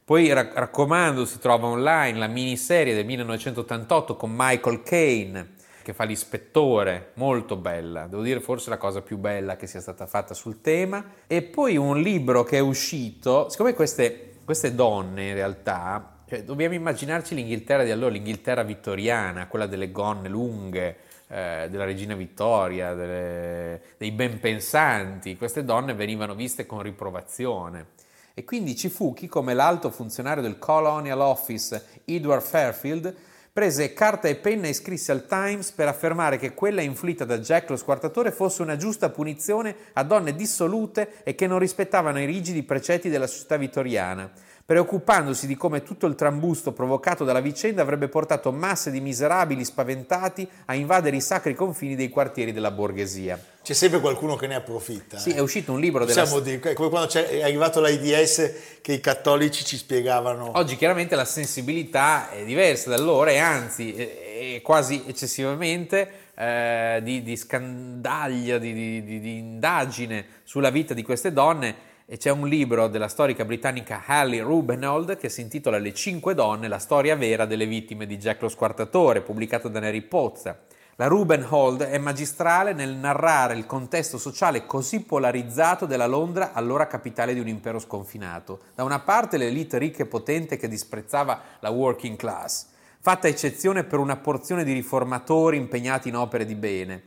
Poi 0.08 0.32
ra- 0.32 0.48
raccomando, 0.54 1.26
si 1.26 1.38
trova 1.38 1.66
online 1.66 2.18
la 2.18 2.28
miniserie 2.28 2.94
del 2.94 3.04
1988 3.04 4.16
con 4.16 4.32
Michael 4.34 4.82
Caine 4.82 5.50
che 5.82 5.92
fa 5.92 6.04
l'ispettore, 6.04 7.10
molto 7.16 7.56
bella, 7.56 8.06
devo 8.06 8.22
dire 8.22 8.40
forse 8.40 8.70
la 8.70 8.78
cosa 8.78 9.02
più 9.02 9.18
bella 9.18 9.56
che 9.56 9.66
sia 9.66 9.82
stata 9.82 10.06
fatta 10.06 10.32
sul 10.32 10.62
tema. 10.62 11.04
E 11.26 11.42
poi 11.42 11.76
un 11.76 12.00
libro 12.00 12.42
che 12.42 12.56
è 12.56 12.60
uscito, 12.60 13.50
siccome 13.50 13.74
queste, 13.74 14.36
queste 14.46 14.74
donne 14.74 15.28
in 15.28 15.34
realtà 15.34 16.20
Cioè, 16.26 16.42
dobbiamo 16.42 16.72
immaginarci 16.72 17.34
l'Inghilterra 17.34 17.84
di 17.84 17.90
allora, 17.90 18.12
l'Inghilterra 18.12 18.62
vittoriana, 18.62 19.46
quella 19.46 19.66
delle 19.66 19.90
gonne 19.90 20.30
lunghe, 20.30 20.96
eh, 21.28 21.66
della 21.68 21.84
regina 21.84 22.14
Vittoria, 22.14 22.94
delle, 22.94 23.82
dei 23.98 24.12
ben 24.12 24.40
pensanti. 24.40 25.36
Queste 25.36 25.64
donne 25.64 25.92
venivano 25.92 26.34
viste 26.34 26.64
con 26.64 26.80
riprovazione. 26.80 27.96
E 28.38 28.44
quindi 28.44 28.76
ci 28.76 28.88
fu 28.88 29.14
chi, 29.14 29.26
come 29.26 29.52
l'alto 29.52 29.90
funzionario 29.90 30.44
del 30.44 30.60
Colonial 30.60 31.18
Office, 31.18 32.02
Edward 32.04 32.40
Fairfield, 32.40 33.12
prese 33.52 33.92
carta 33.92 34.28
e 34.28 34.36
penna 34.36 34.68
e 34.68 34.74
scrisse 34.74 35.10
al 35.10 35.26
Times 35.26 35.72
per 35.72 35.88
affermare 35.88 36.38
che 36.38 36.54
quella 36.54 36.80
inflitta 36.80 37.24
da 37.24 37.40
Jack 37.40 37.68
lo 37.68 37.76
squartatore 37.76 38.30
fosse 38.30 38.62
una 38.62 38.76
giusta 38.76 39.08
punizione 39.10 39.74
a 39.94 40.04
donne 40.04 40.36
dissolute 40.36 41.24
e 41.24 41.34
che 41.34 41.48
non 41.48 41.58
rispettavano 41.58 42.20
i 42.20 42.26
rigidi 42.26 42.62
precetti 42.62 43.08
della 43.08 43.26
società 43.26 43.56
vittoriana 43.56 44.30
preoccupandosi 44.68 45.46
di 45.46 45.56
come 45.56 45.82
tutto 45.82 46.04
il 46.04 46.14
trambusto 46.14 46.72
provocato 46.72 47.24
dalla 47.24 47.40
vicenda 47.40 47.80
avrebbe 47.80 48.08
portato 48.08 48.52
masse 48.52 48.90
di 48.90 49.00
miserabili 49.00 49.64
spaventati 49.64 50.46
a 50.66 50.74
invadere 50.74 51.16
i 51.16 51.22
sacri 51.22 51.54
confini 51.54 51.96
dei 51.96 52.10
quartieri 52.10 52.52
della 52.52 52.70
borghesia. 52.70 53.42
C'è 53.62 53.72
sempre 53.72 53.98
qualcuno 53.98 54.36
che 54.36 54.46
ne 54.46 54.56
approfitta. 54.56 55.16
Sì, 55.16 55.30
eh. 55.30 55.36
è 55.36 55.38
uscito 55.38 55.72
un 55.72 55.80
libro 55.80 56.04
della... 56.04 56.20
Possiamo 56.20 56.40
dire, 56.40 56.74
come 56.74 56.90
quando 56.90 57.10
è 57.10 57.40
arrivato 57.40 57.80
l'AIDS 57.80 58.52
che 58.82 58.92
i 58.92 59.00
cattolici 59.00 59.64
ci 59.64 59.78
spiegavano... 59.78 60.50
Oggi 60.58 60.76
chiaramente 60.76 61.16
la 61.16 61.24
sensibilità 61.24 62.28
è 62.28 62.44
diversa 62.44 62.90
da 62.90 62.96
allora 62.96 63.30
e 63.30 63.38
anzi 63.38 63.94
è 63.94 64.60
quasi 64.60 65.02
eccessivamente 65.06 66.10
eh, 66.34 67.00
di, 67.02 67.22
di, 67.22 67.36
scandaglia, 67.38 68.58
di, 68.58 68.74
di, 68.74 69.18
di 69.18 69.38
indagine 69.38 70.26
sulla 70.44 70.68
vita 70.68 70.92
di 70.92 71.02
queste 71.02 71.32
donne 71.32 71.87
e 72.10 72.16
c'è 72.16 72.30
un 72.30 72.48
libro 72.48 72.88
della 72.88 73.06
storica 73.06 73.44
britannica 73.44 74.02
Hallie 74.06 74.40
Rubenhold 74.40 75.18
che 75.18 75.28
si 75.28 75.42
intitola 75.42 75.76
Le 75.76 75.92
cinque 75.92 76.32
donne, 76.32 76.66
la 76.66 76.78
storia 76.78 77.14
vera 77.16 77.44
delle 77.44 77.66
vittime 77.66 78.06
di 78.06 78.16
Jack 78.16 78.40
lo 78.40 78.48
Squartatore, 78.48 79.20
pubblicato 79.20 79.68
da 79.68 79.78
Neri 79.78 80.00
Pozza. 80.00 80.58
La 80.96 81.06
Rubenhold 81.06 81.82
è 81.82 81.98
magistrale 81.98 82.72
nel 82.72 82.94
narrare 82.94 83.56
il 83.56 83.66
contesto 83.66 84.16
sociale 84.16 84.64
così 84.64 85.02
polarizzato 85.02 85.84
della 85.84 86.06
Londra, 86.06 86.54
allora 86.54 86.86
capitale 86.86 87.34
di 87.34 87.40
un 87.40 87.48
impero 87.48 87.78
sconfinato. 87.78 88.60
Da 88.74 88.84
una 88.84 89.00
parte 89.00 89.36
l'elite 89.36 89.76
ricca 89.76 90.04
e 90.04 90.06
potente 90.06 90.56
che 90.56 90.66
disprezzava 90.66 91.42
la 91.60 91.68
working 91.68 92.16
class, 92.16 92.68
fatta 93.00 93.28
eccezione 93.28 93.84
per 93.84 93.98
una 93.98 94.16
porzione 94.16 94.64
di 94.64 94.72
riformatori 94.72 95.58
impegnati 95.58 96.08
in 96.08 96.16
opere 96.16 96.46
di 96.46 96.54
bene 96.54 97.02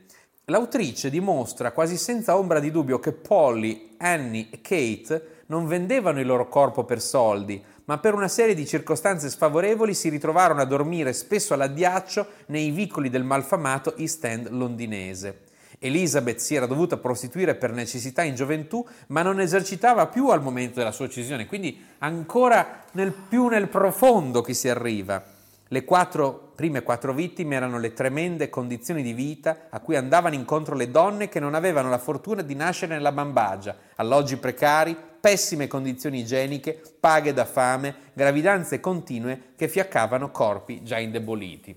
L'autrice 0.51 1.09
dimostra 1.09 1.71
quasi 1.71 1.95
senza 1.95 2.37
ombra 2.37 2.59
di 2.59 2.71
dubbio 2.71 2.99
che 2.99 3.13
Polly, 3.13 3.91
Annie 3.99 4.47
e 4.49 4.59
Kate 4.59 5.43
non 5.45 5.65
vendevano 5.65 6.19
il 6.19 6.27
loro 6.27 6.49
corpo 6.49 6.83
per 6.83 7.01
soldi, 7.01 7.63
ma 7.85 7.99
per 7.99 8.13
una 8.13 8.27
serie 8.27 8.53
di 8.53 8.67
circostanze 8.67 9.29
sfavorevoli 9.29 9.93
si 9.93 10.09
ritrovarono 10.09 10.59
a 10.59 10.65
dormire 10.65 11.13
spesso 11.13 11.53
all'addiaccio 11.53 12.27
nei 12.47 12.69
vicoli 12.71 13.09
del 13.09 13.23
malfamato 13.23 13.95
East 13.95 14.25
End 14.25 14.49
londinese. 14.49 15.43
Elizabeth 15.79 16.39
si 16.39 16.55
era 16.55 16.65
dovuta 16.65 16.97
prostituire 16.97 17.55
per 17.55 17.71
necessità 17.71 18.21
in 18.21 18.35
gioventù, 18.35 18.85
ma 19.07 19.21
non 19.21 19.39
esercitava 19.39 20.07
più 20.07 20.27
al 20.27 20.41
momento 20.41 20.79
della 20.79 20.91
sua 20.91 21.05
uccisione, 21.05 21.45
quindi 21.45 21.81
ancora 21.99 22.83
nel, 22.91 23.13
più 23.13 23.47
nel 23.47 23.69
profondo 23.69 24.41
che 24.41 24.53
si 24.53 24.67
arriva. 24.67 25.23
Le 25.69 25.85
quattro, 25.85 26.50
prime 26.61 26.83
quattro 26.83 27.11
vittime 27.11 27.55
erano 27.55 27.79
le 27.79 27.91
tremende 27.91 28.51
condizioni 28.51 29.01
di 29.01 29.13
vita 29.13 29.65
a 29.71 29.79
cui 29.79 29.95
andavano 29.95 30.35
incontro 30.35 30.75
le 30.75 30.91
donne 30.91 31.27
che 31.27 31.39
non 31.39 31.55
avevano 31.55 31.89
la 31.89 31.97
fortuna 31.97 32.43
di 32.43 32.53
nascere 32.53 32.93
nella 32.93 33.11
bambagia, 33.11 33.75
alloggi 33.95 34.37
precari, 34.37 34.95
pessime 35.19 35.65
condizioni 35.65 36.19
igieniche, 36.19 36.79
paghe 36.99 37.33
da 37.33 37.45
fame, 37.45 37.95
gravidanze 38.13 38.79
continue 38.79 39.53
che 39.55 39.67
fiaccavano 39.67 40.29
corpi 40.29 40.83
già 40.83 40.99
indeboliti. 40.99 41.75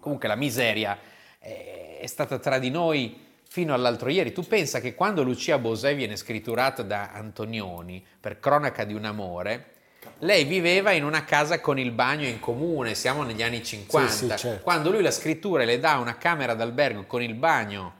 Comunque 0.00 0.26
la 0.26 0.34
miseria 0.34 0.98
è 1.38 2.04
stata 2.06 2.40
tra 2.40 2.58
di 2.58 2.68
noi 2.68 3.16
fino 3.46 3.74
all'altro 3.74 4.08
ieri. 4.08 4.32
Tu 4.32 4.42
pensa 4.42 4.80
che 4.80 4.96
quando 4.96 5.22
Lucia 5.22 5.56
Bosè 5.56 5.94
viene 5.94 6.16
scritturata 6.16 6.82
da 6.82 7.12
Antonioni 7.12 8.04
per 8.18 8.40
cronaca 8.40 8.82
di 8.82 8.94
un 8.94 9.04
amore, 9.04 9.66
lei 10.20 10.44
viveva 10.44 10.92
in 10.92 11.04
una 11.04 11.24
casa 11.24 11.60
con 11.60 11.78
il 11.78 11.92
bagno 11.92 12.26
in 12.26 12.40
comune, 12.40 12.94
siamo 12.94 13.22
negli 13.22 13.42
anni 13.42 13.62
50. 13.62 14.10
Sì, 14.10 14.28
sì, 14.28 14.36
certo. 14.36 14.62
Quando 14.62 14.90
lui 14.90 15.02
la 15.02 15.10
scrittura 15.10 15.64
le 15.64 15.78
dà 15.78 15.96
una 15.96 16.16
camera 16.16 16.54
d'albergo 16.54 17.04
con 17.06 17.22
il 17.22 17.34
bagno 17.34 17.92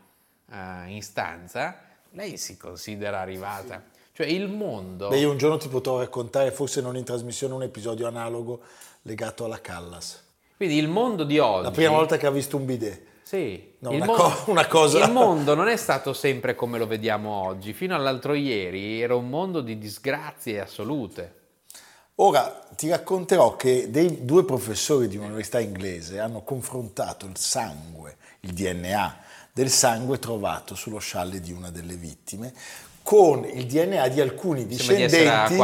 uh, 0.46 0.88
in 0.88 1.02
stanza, 1.02 1.80
lei 2.12 2.36
si 2.36 2.56
considera 2.56 3.20
arrivata. 3.20 3.82
Cioè 4.12 4.26
il 4.26 4.48
mondo... 4.48 5.08
Beh, 5.08 5.18
io 5.18 5.30
un 5.30 5.38
giorno 5.38 5.56
ti 5.56 5.68
potrò 5.68 5.98
raccontare, 5.98 6.50
forse 6.50 6.82
non 6.82 6.96
in 6.96 7.04
trasmissione, 7.04 7.54
un 7.54 7.62
episodio 7.62 8.06
analogo 8.06 8.60
legato 9.02 9.44
alla 9.44 9.60
Callas. 9.60 10.22
Quindi 10.56 10.76
il 10.76 10.88
mondo 10.88 11.24
di 11.24 11.38
oggi... 11.38 11.62
La 11.62 11.70
prima 11.70 11.92
volta 11.92 12.18
che 12.18 12.26
ha 12.26 12.30
visto 12.30 12.58
un 12.58 12.66
bidet. 12.66 13.08
Sì, 13.22 13.76
no, 13.78 13.90
una, 13.90 14.04
mondo, 14.04 14.22
co- 14.22 14.50
una, 14.50 14.66
cosa... 14.66 15.02
Il 15.02 15.10
mondo 15.10 15.54
non 15.54 15.68
è 15.68 15.76
stato 15.76 16.12
sempre 16.12 16.54
come 16.54 16.76
lo 16.76 16.86
vediamo 16.86 17.30
oggi. 17.30 17.72
Fino 17.72 17.94
all'altro 17.94 18.34
ieri 18.34 19.00
era 19.00 19.14
un 19.14 19.28
mondo 19.30 19.62
di 19.62 19.78
disgrazie 19.78 20.60
assolute. 20.60 21.39
Ora 22.22 22.66
ti 22.76 22.88
racconterò 22.88 23.56
che 23.56 23.90
dei 23.90 24.26
due 24.26 24.44
professori 24.44 25.08
di 25.08 25.16
un'università 25.16 25.58
inglese 25.58 26.20
hanno 26.20 26.42
confrontato 26.42 27.24
il 27.24 27.38
sangue, 27.38 28.16
il 28.40 28.52
DNA 28.52 29.16
del 29.50 29.70
sangue 29.70 30.18
trovato 30.18 30.74
sullo 30.74 30.98
scialle 30.98 31.40
di 31.40 31.50
una 31.50 31.70
delle 31.70 31.94
vittime 31.94 32.52
con 33.02 33.46
il 33.46 33.64
DNA 33.64 34.08
di 34.08 34.20
alcuni 34.20 34.66
discendenti 34.66 35.16
di 35.16 35.56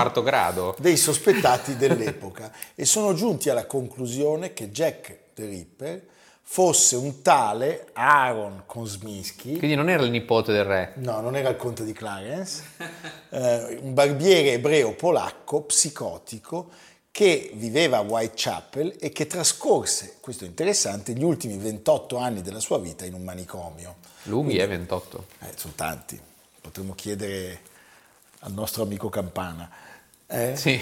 dei 0.79 0.97
sospettati 0.97 1.77
dell'epoca 1.79 2.51
e 2.75 2.87
sono 2.87 3.13
giunti 3.13 3.51
alla 3.51 3.67
conclusione 3.67 4.55
che 4.55 4.71
Jack 4.71 5.19
the 5.35 5.45
Ripper 5.45 6.07
fosse 6.49 6.95
un 6.95 7.23
tale 7.23 7.89
Aaron 7.93 8.63
Kosminski. 8.67 9.59
Quindi 9.59 9.75
non 9.75 9.91
era 9.91 10.05
il 10.05 10.11
nipote 10.11 10.53
del 10.53 10.65
re? 10.65 10.93
No, 10.97 11.21
non 11.21 11.35
era 11.35 11.49
il 11.49 11.57
conte 11.57 11.85
di 11.85 11.93
Clarence, 11.93 12.63
eh, 13.31 13.79
un 13.83 13.93
barbiere 13.93 14.53
ebreo 14.53 14.95
polacco 14.95 15.63
psicotico 15.63 16.71
che 17.11 17.51
viveva 17.55 17.99
a 17.99 18.03
Whitechapel 18.03 18.97
e 19.01 19.11
che 19.11 19.27
trascorse, 19.27 20.19
questo 20.21 20.45
è 20.45 20.47
interessante, 20.47 21.13
gli 21.15 21.25
ultimi 21.25 21.59
28 21.59 22.17
anni 22.17 22.43
della 22.43 22.61
sua 22.61 22.79
vita 22.79 23.05
in 23.05 23.15
un 23.15 23.25
manicomio. 23.25 23.97
Lunghi 24.25 24.57
eh, 24.57 24.67
28? 24.67 25.27
Eh, 25.41 25.47
sono 25.57 25.73
tanti, 25.75 26.19
potremmo 26.61 26.95
chiedere 26.95 27.61
al 28.41 28.53
nostro 28.53 28.85
amico 28.85 29.09
Campana. 29.09 29.69
Eh? 30.29 30.55
Sì. 30.57 30.81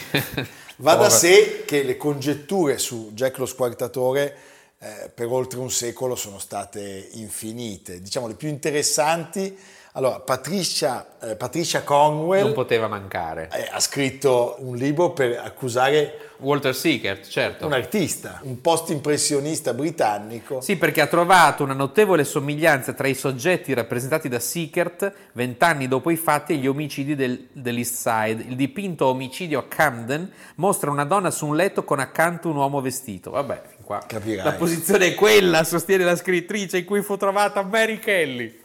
Va 0.77 0.95
da 0.95 1.09
sé 1.09 1.65
che 1.67 1.83
le 1.83 1.97
congetture 1.97 2.79
su 2.79 3.13
Jack 3.15 3.39
lo 3.39 3.47
squartatore 3.47 4.53
eh, 4.79 5.11
per 5.15 5.29
oltre 5.29 5.59
un 5.59 5.71
secolo 5.71 6.15
sono 6.15 6.39
state 6.39 7.09
infinite. 7.13 8.01
Diciamo 8.01 8.27
le 8.27 8.35
più 8.35 8.49
interessanti. 8.49 9.57
Allora, 9.97 10.19
Patricia, 10.19 11.07
eh, 11.21 11.37
Patricia 11.37 11.85
Conwell 11.85 12.43
non 12.43 12.53
poteva 12.53 12.89
mancare. 12.89 13.49
Eh, 13.53 13.69
ha 13.71 13.79
scritto 13.79 14.57
un 14.59 14.75
libro 14.75 15.13
per 15.13 15.39
accusare 15.39 16.33
Walter 16.39 16.75
Sickert, 16.75 17.29
certo. 17.29 17.67
Un 17.67 17.75
artista, 17.75 18.41
un 18.43 18.61
post-impressionista 18.61 19.73
britannico. 19.73 20.61
Sì, 20.61 20.77
perché 20.79 21.01
ha 21.01 21.07
trovato 21.07 21.63
una 21.63 21.75
notevole 21.75 22.25
somiglianza 22.25 22.93
tra 22.93 23.07
i 23.07 23.15
soggetti 23.15 23.73
rappresentati 23.73 24.29
da 24.29 24.41
Sickert 24.41 25.13
vent'anni 25.31 25.87
dopo 25.87 26.11
i 26.11 26.17
fatti 26.17 26.55
e 26.55 26.57
gli 26.57 26.67
omicidi 26.67 27.15
del, 27.15 27.47
dell'East 27.53 27.95
Side. 27.95 28.43
Il 28.49 28.57
dipinto 28.57 29.07
omicidio 29.07 29.61
a 29.61 29.65
Camden 29.69 30.29
mostra 30.57 30.91
una 30.91 31.05
donna 31.05 31.31
su 31.31 31.47
un 31.47 31.55
letto 31.55 31.85
con 31.85 32.01
accanto 32.01 32.49
un 32.49 32.57
uomo 32.57 32.81
vestito. 32.81 33.31
Vabbè, 33.31 33.63
fin 33.65 33.85
qua. 33.85 34.03
Capirai. 34.05 34.45
La 34.45 34.55
posizione 34.55 35.07
è 35.07 35.15
quella, 35.15 35.63
sostiene 35.63 36.03
la 36.03 36.17
scrittrice, 36.17 36.79
in 36.79 36.85
cui 36.85 37.01
fu 37.01 37.17
trovata 37.17 37.63
Mary 37.63 38.01
Kelly. 38.01 38.63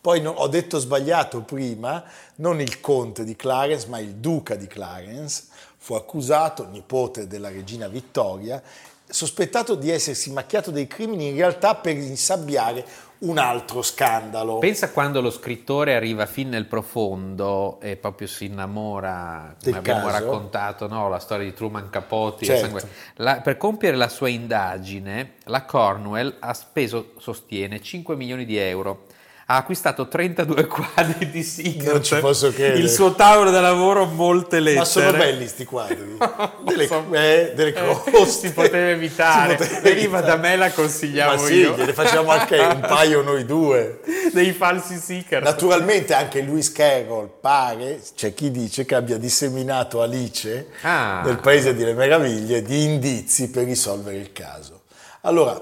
Poi 0.00 0.20
no, 0.22 0.30
ho 0.30 0.48
detto 0.48 0.78
sbagliato 0.78 1.42
prima, 1.42 2.02
non 2.36 2.60
il 2.60 2.80
conte 2.80 3.22
di 3.22 3.36
Clarence, 3.36 3.86
ma 3.88 3.98
il 3.98 4.14
duca 4.14 4.54
di 4.54 4.66
Clarence 4.66 5.44
fu 5.76 5.94
accusato, 5.94 6.66
nipote 6.66 7.26
della 7.26 7.50
regina 7.50 7.86
Vittoria, 7.86 8.62
sospettato 9.06 9.74
di 9.74 9.90
essersi 9.90 10.30
macchiato 10.30 10.70
dei 10.70 10.86
crimini 10.86 11.28
in 11.28 11.36
realtà 11.36 11.74
per 11.74 11.96
insabbiare 11.96 12.84
un 13.20 13.36
altro 13.36 13.82
scandalo. 13.82 14.58
Pensa 14.58 14.90
quando 14.90 15.20
lo 15.20 15.30
scrittore 15.30 15.94
arriva 15.94 16.24
fin 16.24 16.48
nel 16.48 16.64
profondo 16.64 17.78
e 17.80 17.96
proprio 17.96 18.26
si 18.26 18.46
innamora, 18.46 19.54
come 19.62 19.76
abbiamo 19.76 20.06
caso. 20.06 20.18
raccontato, 20.18 20.88
no? 20.88 21.08
la 21.10 21.18
storia 21.18 21.44
di 21.44 21.52
Truman 21.52 21.90
Capote. 21.90 22.46
Certo. 22.46 22.88
La, 23.16 23.40
per 23.40 23.58
compiere 23.58 23.96
la 23.96 24.08
sua 24.08 24.28
indagine, 24.28 25.34
la 25.44 25.64
Cornwell 25.64 26.36
ha 26.38 26.54
speso, 26.54 27.12
sostiene, 27.18 27.82
5 27.82 28.16
milioni 28.16 28.46
di 28.46 28.56
euro 28.56 29.08
ha 29.50 29.56
acquistato 29.56 30.06
32 30.06 30.66
quadri 30.68 31.28
di 31.28 31.42
Sickert. 31.42 31.90
Non 31.92 32.02
ci 32.04 32.14
posso 32.16 32.52
credere. 32.52 32.78
Il 32.78 32.88
suo 32.88 33.14
tavolo 33.14 33.50
da 33.50 33.60
lavoro, 33.60 34.06
molte 34.06 34.60
lettere. 34.60 34.78
Ma 34.78 34.84
sono 34.84 35.10
belli 35.10 35.48
sti 35.48 35.64
quadri. 35.64 36.16
delle, 36.64 36.86
so. 36.86 37.04
eh, 37.10 37.52
delle 37.56 37.70
Eh, 37.70 37.72
croste. 37.72 38.46
si 38.48 38.52
poteva 38.52 38.88
evitare. 38.90 39.56
Si 39.58 39.64
poteva 39.66 39.80
Veniva 39.80 40.18
evitare. 40.18 40.26
da 40.26 40.36
me, 40.36 40.56
la 40.56 40.70
consigliamo 40.70 41.32
Ma 41.34 41.38
sì, 41.46 41.54
io. 41.54 41.74
gliene 41.74 41.92
facciamo 41.92 42.30
anche 42.30 42.58
un 42.58 42.80
paio 42.80 43.22
noi 43.22 43.44
due. 43.44 44.00
Dei 44.32 44.52
falsi 44.52 44.96
Sickert. 44.96 45.42
Naturalmente 45.42 46.14
anche 46.14 46.40
Lewis 46.42 46.70
Carroll 46.70 47.28
pare, 47.40 48.00
c'è 48.14 48.32
chi 48.32 48.52
dice 48.52 48.84
che 48.84 48.94
abbia 48.94 49.18
disseminato 49.18 50.00
Alice 50.00 50.68
Ah. 50.82 51.22
nel 51.24 51.40
Paese 51.40 51.74
delle 51.74 51.94
Meraviglie 51.94 52.62
di 52.62 52.84
indizi 52.84 53.50
per 53.50 53.64
risolvere 53.64 54.16
il 54.18 54.32
caso. 54.32 54.82
Allora, 55.22 55.60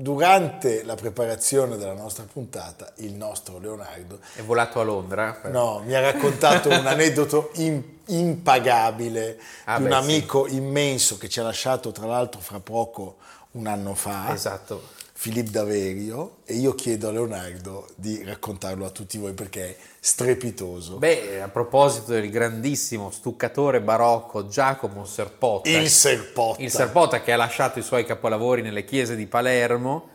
durante 0.00 0.84
la 0.84 0.94
preparazione 0.94 1.76
della 1.76 1.92
nostra 1.92 2.24
puntata, 2.30 2.92
il 2.98 3.14
nostro 3.14 3.58
Leonardo 3.58 4.20
È 4.34 4.42
volato 4.42 4.78
a 4.80 4.84
Londra. 4.84 5.40
No, 5.44 5.82
mi 5.84 5.92
ha 5.94 6.00
raccontato 6.00 6.68
un 6.68 6.86
aneddoto 6.86 7.50
im- 7.54 7.82
impagabile 8.06 9.38
Ah, 9.64 9.76
di 9.78 9.82
un 9.82 9.88
beh, 9.88 9.94
amico 9.96 10.46
immenso 10.46 11.18
che 11.18 11.28
ci 11.28 11.40
ha 11.40 11.42
lasciato 11.42 11.90
tra 11.90 12.06
l'altro 12.06 12.40
fra 12.40 12.60
poco 12.60 13.16
un 13.52 13.66
anno 13.66 13.94
fa, 13.94 14.32
Esatto. 14.32 14.96
Filippo 15.20 15.50
Daverio, 15.50 16.36
e 16.44 16.54
io 16.54 16.76
chiedo 16.76 17.08
a 17.08 17.10
Leonardo 17.10 17.88
di 17.96 18.22
raccontarlo 18.22 18.86
a 18.86 18.90
tutti 18.90 19.18
voi 19.18 19.32
perché 19.32 19.70
è 19.70 19.76
strepitoso. 19.98 20.98
Beh, 20.98 21.42
a 21.42 21.48
proposito 21.48 22.12
del 22.12 22.30
grandissimo 22.30 23.10
stuccatore 23.10 23.80
barocco 23.80 24.46
Giacomo 24.46 25.04
Serpotta, 25.04 25.68
il 25.68 25.88
Serpotta. 25.88 26.62
il 26.62 26.70
Serpotta 26.70 27.20
che 27.20 27.32
ha 27.32 27.36
lasciato 27.36 27.80
i 27.80 27.82
suoi 27.82 28.04
capolavori 28.04 28.62
nelle 28.62 28.84
chiese 28.84 29.16
di 29.16 29.26
Palermo, 29.26 30.08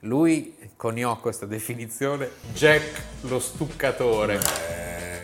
lui 0.00 0.56
coniò 0.74 1.20
questa 1.20 1.44
definizione 1.44 2.30
Jack 2.54 3.02
lo 3.24 3.40
stuccatore. 3.40 4.40
Eh, 4.40 5.20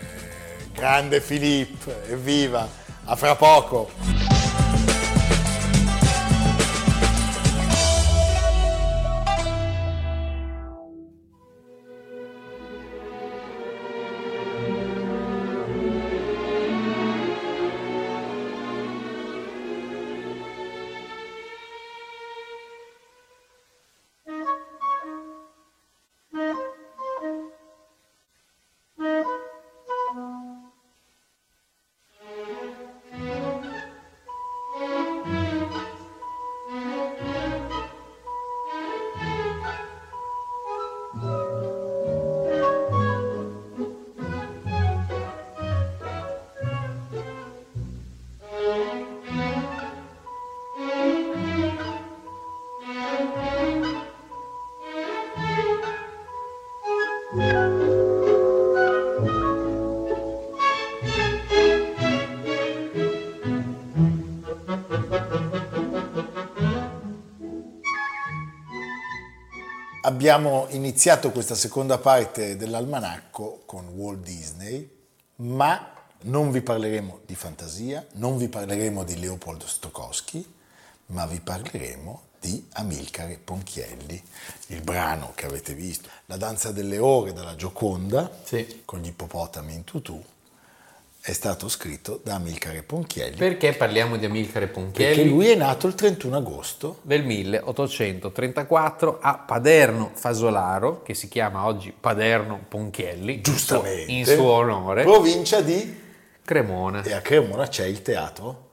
grande 0.75 1.23
Filippo, 1.23 1.91
evviva, 2.07 2.69
a 3.05 3.17
fra 3.17 3.35
poco. 3.35 4.16
Abbiamo 70.17 70.67
iniziato 70.71 71.31
questa 71.31 71.55
seconda 71.55 71.99
parte 71.99 72.57
dell'almanacco 72.57 73.65
con 73.67 73.87
Walt 73.89 74.21
Disney, 74.23 74.91
ma 75.37 75.93
non 76.23 76.51
vi 76.51 76.63
parleremo 76.63 77.21
di 77.27 77.35
fantasia, 77.35 78.03
non 78.13 78.39
vi 78.39 78.49
parleremo 78.49 79.05
di 79.05 79.19
Leopold 79.19 79.67
Stokowski, 79.67 80.55
ma 81.09 81.27
vi 81.27 81.39
parleremo 81.41 82.23
di 82.41 82.67
Amilcare 82.73 83.37
Ponchielli, 83.37 84.25
il 84.69 84.81
brano 84.81 85.33
che 85.35 85.45
avete 85.45 85.75
visto, 85.75 86.09
La 86.25 86.39
danza 86.39 86.73
delle 86.73 86.97
ore 86.97 87.35
dalla 87.35 87.55
Gioconda, 87.55 88.31
Sì. 88.43 88.85
con 88.87 89.00
gli 89.00 89.09
ippopotami 89.09 89.75
in 89.75 89.85
tutù, 89.85 90.19
è 91.26 91.32
stato 91.32 91.69
scritto 91.69 92.21
da 92.23 92.36
Amilcare 92.36 92.84
Ponchielli, 92.84 93.34
Perché 93.34 93.73
parliamo 93.73 94.17
di 94.17 94.26
Amilcare 94.26 94.69
Ponchielli? 94.69 95.12
perché 95.17 95.28
lui 95.28 95.49
è 95.49 95.56
nato 95.56 95.89
il 95.89 95.97
31 95.97 96.36
agosto. 96.36 96.99
Del 97.02 97.25
1834 97.25 99.19
a 99.21 99.36
Paderno 99.39 100.12
Fasolaro, 100.15 101.02
che 101.02 101.15
si 101.15 101.26
chiama 101.26 101.67
oggi 101.67 101.93
Paderno 101.99 102.60
Ponchielli, 102.69 103.41
giustamente. 103.41 104.12
in 104.12 104.25
suo 104.25 104.52
onore, 104.52 105.02
provincia 105.02 105.60
di 105.62 105.99
Cremona, 106.45 107.02
e 107.02 107.12
a 107.12 107.21
Cremona 107.21 107.67
c'è 107.67 107.86
il 107.86 108.02
teatro 108.02 108.69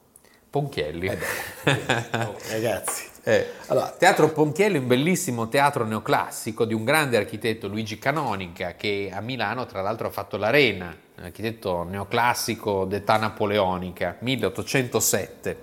Ponchielli. 0.52 1.08
Eh 1.08 1.18
Oh, 2.14 2.36
ragazzi 2.52 3.10
Eh, 3.26 3.52
Allora- 3.68 3.96
teatro 3.98 4.30
Ponchielli 4.34 4.76
è 4.76 4.80
un 4.80 4.88
bellissimo 4.88 5.48
teatro 5.48 5.86
neoclassico 5.86 6.66
di 6.66 6.74
un 6.74 6.84
grande 6.84 7.16
architetto 7.16 7.70
Luigi 7.70 7.98
Canonica 7.98 8.76
che 8.76 9.12
a 9.14 9.22
Milano 9.22 9.66
tra 9.66 9.82
l'altro 9.82 10.08
ha 10.08 10.12
fatto 10.12 10.36
l'Arena, 10.36 10.94
un 11.18 11.24
architetto 11.24 11.84
neoclassico 11.84 12.84
d'età 12.84 13.16
napoleonica, 13.16 14.18
1807. 14.20 15.58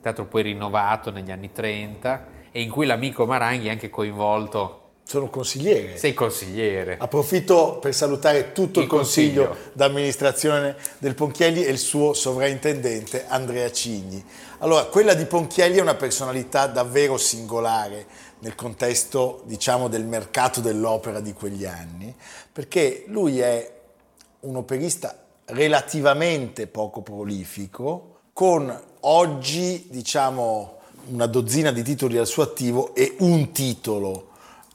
Teatro 0.00 0.24
poi 0.24 0.44
rinnovato 0.44 1.10
negli 1.10 1.30
anni 1.30 1.52
30 1.52 2.28
e 2.50 2.62
in 2.62 2.70
cui 2.70 2.86
l'amico 2.86 3.26
Maranghi 3.26 3.66
è 3.66 3.70
anche 3.70 3.90
coinvolto. 3.90 4.85
Sono 5.06 5.30
consigliere 5.30 5.96
Sei 5.96 6.14
consigliere. 6.14 6.96
approfitto 6.98 7.78
per 7.78 7.94
salutare 7.94 8.50
tutto 8.52 8.80
il, 8.80 8.86
Il 8.86 8.90
consiglio, 8.90 9.46
consiglio. 9.46 9.70
d'amministrazione 9.72 10.76
del 10.98 11.14
Ponchielli 11.14 11.64
e 11.64 11.70
il 11.70 11.78
suo 11.78 12.12
sovrintendente 12.12 13.26
Andrea 13.28 13.70
Cigni 13.70 14.24
allora 14.58 14.84
quella 14.86 15.14
di 15.14 15.24
Ponchielli 15.24 15.76
è 15.76 15.80
una 15.80 15.94
personalità 15.94 16.66
davvero 16.66 17.16
singolare 17.18 18.06
nel 18.40 18.54
contesto 18.54 19.42
diciamo 19.44 19.88
del 19.88 20.04
mercato 20.04 20.60
dell'opera 20.60 21.20
di 21.20 21.32
quegli 21.32 21.64
anni 21.64 22.12
perché 22.52 23.04
lui 23.06 23.38
è 23.38 23.72
un 24.40 24.56
operista 24.56 25.24
relativamente 25.46 26.66
poco 26.66 27.02
prolifico, 27.02 28.18
con 28.32 28.82
oggi 29.00 29.86
diciamo 29.88 30.78
una 31.08 31.26
dozzina 31.26 31.70
di 31.70 31.82
titoli 31.82 32.18
al 32.18 32.26
suo 32.26 32.42
attivo 32.42 32.94
e 32.94 33.14
un 33.18 33.52
titolo 33.52 34.25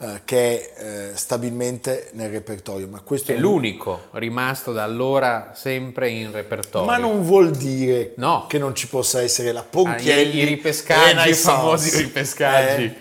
eh, 0.02 0.22
che 0.26 0.74
è 0.74 1.12
eh, 1.12 1.16
stabilmente 1.16 2.10
nel 2.14 2.30
repertorio. 2.30 2.88
Ma 2.88 3.02
questo 3.02 3.32
È 3.32 3.38
l'unico 3.38 4.08
rimasto 4.14 4.72
da 4.74 4.84
allora 4.84 5.52
sempre 5.56 6.10
in 6.10 6.32
repertorio. 6.32 6.88
Ma 6.88 6.98
non 6.98 7.22
vuol 7.24 7.52
dire 7.52 8.14
No. 8.16 8.46
che 8.48 8.58
non 8.58 8.74
ci 8.76 8.88
possa 8.88 9.22
essere 9.22 9.52
la 9.52 9.64
Ponchielli. 9.64 10.40
Ah, 10.40 10.44
i- 10.44 10.46
i 10.46 10.46
ripescaggi, 10.46 11.30
i 11.30 11.34
famosi 11.34 11.98
ripescaggi. 12.02 12.84
Eh, 12.84 12.96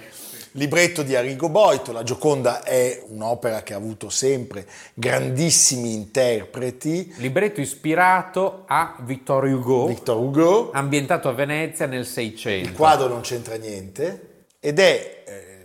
libretto 0.54 1.02
di 1.02 1.14
Arrigo 1.14 1.48
Boito, 1.48 1.92
La 1.92 2.02
Gioconda 2.02 2.64
è 2.64 3.02
un'opera 3.08 3.62
che 3.62 3.72
ha 3.72 3.76
avuto 3.76 4.08
sempre 4.10 4.66
grandissimi 4.94 5.94
interpreti. 5.94 7.12
Libretto 7.18 7.60
ispirato 7.60 8.64
a 8.66 8.96
Victor 9.00 9.44
Hugo, 9.44 9.86
Victor 9.86 10.16
Hugo, 10.16 10.70
ambientato 10.72 11.28
a 11.28 11.32
Venezia 11.32 11.86
nel 11.86 12.04
600. 12.04 12.68
il 12.68 12.74
quadro 12.74 13.06
non 13.08 13.20
c'entra 13.20 13.54
niente 13.56 14.26
ed 14.58 14.78
è 14.80 14.84
eh, 14.92 15.19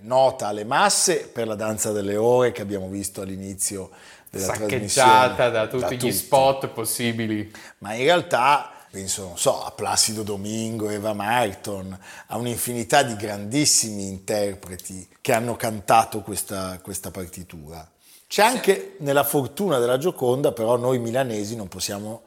nota 0.05 0.47
alle 0.47 0.63
masse 0.63 1.27
per 1.27 1.47
la 1.47 1.55
danza 1.55 1.91
delle 1.91 2.15
ore 2.15 2.51
che 2.51 2.61
abbiamo 2.61 2.87
visto 2.87 3.21
all'inizio 3.21 3.89
della 4.29 4.53
saccheggiata 4.53 5.49
da 5.49 5.67
tutti 5.67 5.81
Da 5.83 5.91
gli 5.91 5.97
tutti. 5.97 6.11
spot 6.11 6.67
possibili. 6.69 7.51
ma 7.79 7.93
in 7.93 8.03
realtà 8.03 8.71
penso, 8.91 9.23
non 9.23 9.37
so, 9.37 9.61
a 9.65 9.71
Placido 9.71 10.23
Domingo, 10.23 10.89
Eva 10.89 11.11
Marton, 11.11 11.97
a 12.27 12.37
un'infinità 12.37 13.03
di 13.03 13.15
grandissimi 13.17 14.07
interpreti 14.07 15.05
che 15.19 15.33
hanno 15.33 15.57
cantato 15.57 16.21
questa, 16.21 16.79
questa 16.81 17.11
partitura. 17.11 17.85
C'è 18.27 18.41
anche 18.41 18.95
nella 18.99 19.25
fortuna 19.25 19.79
della 19.79 19.97
Gioconda, 19.97 20.53
però 20.53 20.77
noi 20.77 20.99
milanesi 20.99 21.57
non 21.57 21.67
possiamo 21.67 22.23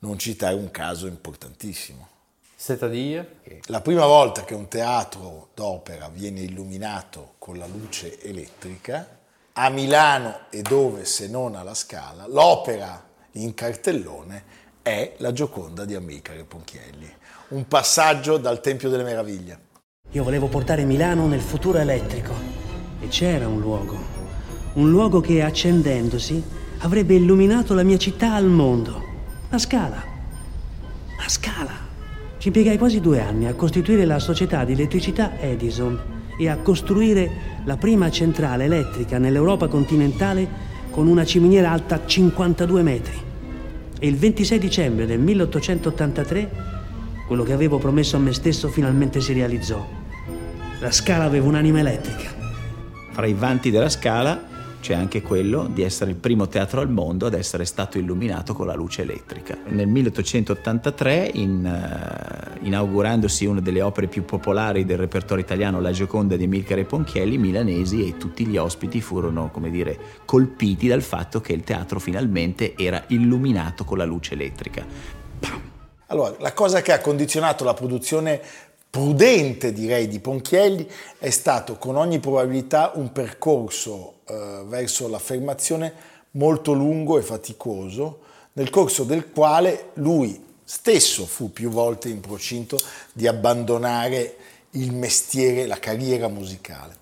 non 0.00 0.18
citare 0.18 0.54
un 0.54 0.70
caso 0.70 1.06
importantissimo. 1.06 2.08
Setadia? 2.62 3.26
La 3.64 3.80
prima 3.80 4.06
volta 4.06 4.44
che 4.44 4.54
un 4.54 4.68
teatro 4.68 5.48
d'opera 5.52 6.08
viene 6.08 6.42
illuminato 6.42 7.32
con 7.38 7.58
la 7.58 7.66
luce 7.66 8.22
elettrica, 8.22 9.18
a 9.54 9.68
Milano 9.68 10.42
e 10.48 10.62
dove 10.62 11.04
se 11.04 11.26
non 11.26 11.56
alla 11.56 11.74
Scala, 11.74 12.28
l'opera 12.28 13.04
in 13.32 13.52
cartellone 13.54 14.44
è 14.80 15.14
La 15.16 15.32
Gioconda 15.32 15.84
di 15.84 15.96
Amilcare 15.96 16.44
Ponchielli, 16.44 17.12
un 17.48 17.66
passaggio 17.66 18.36
dal 18.36 18.60
Tempio 18.60 18.88
delle 18.90 19.02
Meraviglie. 19.02 19.58
Io 20.12 20.22
volevo 20.22 20.46
portare 20.46 20.84
Milano 20.84 21.26
nel 21.26 21.40
futuro 21.40 21.78
elettrico 21.78 22.32
e 23.00 23.08
c'era 23.08 23.48
un 23.48 23.58
luogo, 23.58 23.98
Un 24.74 24.88
luogo 24.88 25.20
che 25.20 25.42
accendendosi 25.42 26.40
avrebbe 26.78 27.14
illuminato 27.14 27.74
la 27.74 27.82
mia 27.82 27.98
città 27.98 28.34
al 28.34 28.46
mondo. 28.46 29.02
La 29.50 29.58
Scala. 29.58 30.00
La 31.18 31.28
Scala. 31.28 31.91
Ci 32.42 32.48
impiegai 32.48 32.76
quasi 32.76 33.00
due 33.00 33.20
anni 33.20 33.46
a 33.46 33.54
costituire 33.54 34.04
la 34.04 34.18
società 34.18 34.64
di 34.64 34.72
elettricità 34.72 35.38
Edison 35.38 35.96
e 36.36 36.48
a 36.48 36.56
costruire 36.56 37.30
la 37.62 37.76
prima 37.76 38.10
centrale 38.10 38.64
elettrica 38.64 39.16
nell'Europa 39.16 39.68
continentale 39.68 40.48
con 40.90 41.06
una 41.06 41.24
ciminiera 41.24 41.70
alta 41.70 42.04
52 42.04 42.82
metri. 42.82 43.14
E 43.96 44.08
il 44.08 44.16
26 44.16 44.58
dicembre 44.58 45.06
del 45.06 45.20
1883 45.20 46.50
quello 47.28 47.44
che 47.44 47.52
avevo 47.52 47.78
promesso 47.78 48.16
a 48.16 48.18
me 48.18 48.32
stesso 48.32 48.66
finalmente 48.66 49.20
si 49.20 49.32
realizzò. 49.32 49.88
La 50.80 50.90
Scala 50.90 51.22
aveva 51.22 51.46
un'anima 51.46 51.78
elettrica. 51.78 52.28
Fra 53.12 53.26
i 53.26 53.34
vanti 53.34 53.70
della 53.70 53.88
Scala 53.88 54.48
c'è 54.82 54.94
anche 54.94 55.22
quello 55.22 55.68
di 55.68 55.82
essere 55.82 56.10
il 56.10 56.16
primo 56.16 56.48
teatro 56.48 56.80
al 56.80 56.90
mondo 56.90 57.26
ad 57.26 57.34
essere 57.34 57.64
stato 57.64 57.98
illuminato 57.98 58.52
con 58.52 58.66
la 58.66 58.74
luce 58.74 59.02
elettrica. 59.02 59.56
Nel 59.68 59.86
1883, 59.86 61.30
in, 61.34 62.58
uh, 62.60 62.66
inaugurandosi 62.66 63.46
una 63.46 63.60
delle 63.60 63.80
opere 63.80 64.08
più 64.08 64.24
popolari 64.24 64.84
del 64.84 64.98
repertorio 64.98 65.44
italiano, 65.44 65.80
La 65.80 65.92
Gioconda 65.92 66.34
di 66.34 66.48
Milcare 66.48 66.84
Ponchielli, 66.84 67.34
i 67.34 67.38
milanesi 67.38 68.08
e 68.08 68.16
tutti 68.16 68.44
gli 68.44 68.56
ospiti 68.56 69.00
furono, 69.00 69.50
come 69.52 69.70
dire, 69.70 69.96
colpiti 70.24 70.88
dal 70.88 71.02
fatto 71.02 71.40
che 71.40 71.52
il 71.52 71.62
teatro 71.62 72.00
finalmente 72.00 72.74
era 72.76 73.04
illuminato 73.06 73.84
con 73.84 73.98
la 73.98 74.04
luce 74.04 74.34
elettrica. 74.34 74.84
Allora, 76.08 76.34
la 76.40 76.52
cosa 76.52 76.82
che 76.82 76.92
ha 76.92 76.98
condizionato 76.98 77.62
la 77.62 77.72
produzione 77.72 78.40
prudente, 78.92 79.72
direi, 79.72 80.06
di 80.06 80.20
Ponchielli 80.20 80.86
è 81.16 81.30
stato 81.30 81.76
con 81.76 81.96
ogni 81.96 82.18
probabilità 82.18 82.92
un 82.96 83.10
percorso 83.10 84.16
eh, 84.26 84.64
verso 84.66 85.08
l'affermazione 85.08 85.94
molto 86.32 86.74
lungo 86.74 87.16
e 87.16 87.22
faticoso, 87.22 88.18
nel 88.52 88.68
corso 88.68 89.04
del 89.04 89.30
quale 89.30 89.92
lui 89.94 90.38
stesso 90.62 91.24
fu 91.24 91.50
più 91.50 91.70
volte 91.70 92.10
in 92.10 92.20
procinto 92.20 92.76
di 93.14 93.26
abbandonare 93.26 94.36
il 94.72 94.92
mestiere, 94.92 95.64
la 95.64 95.78
carriera 95.78 96.28
musicale. 96.28 96.94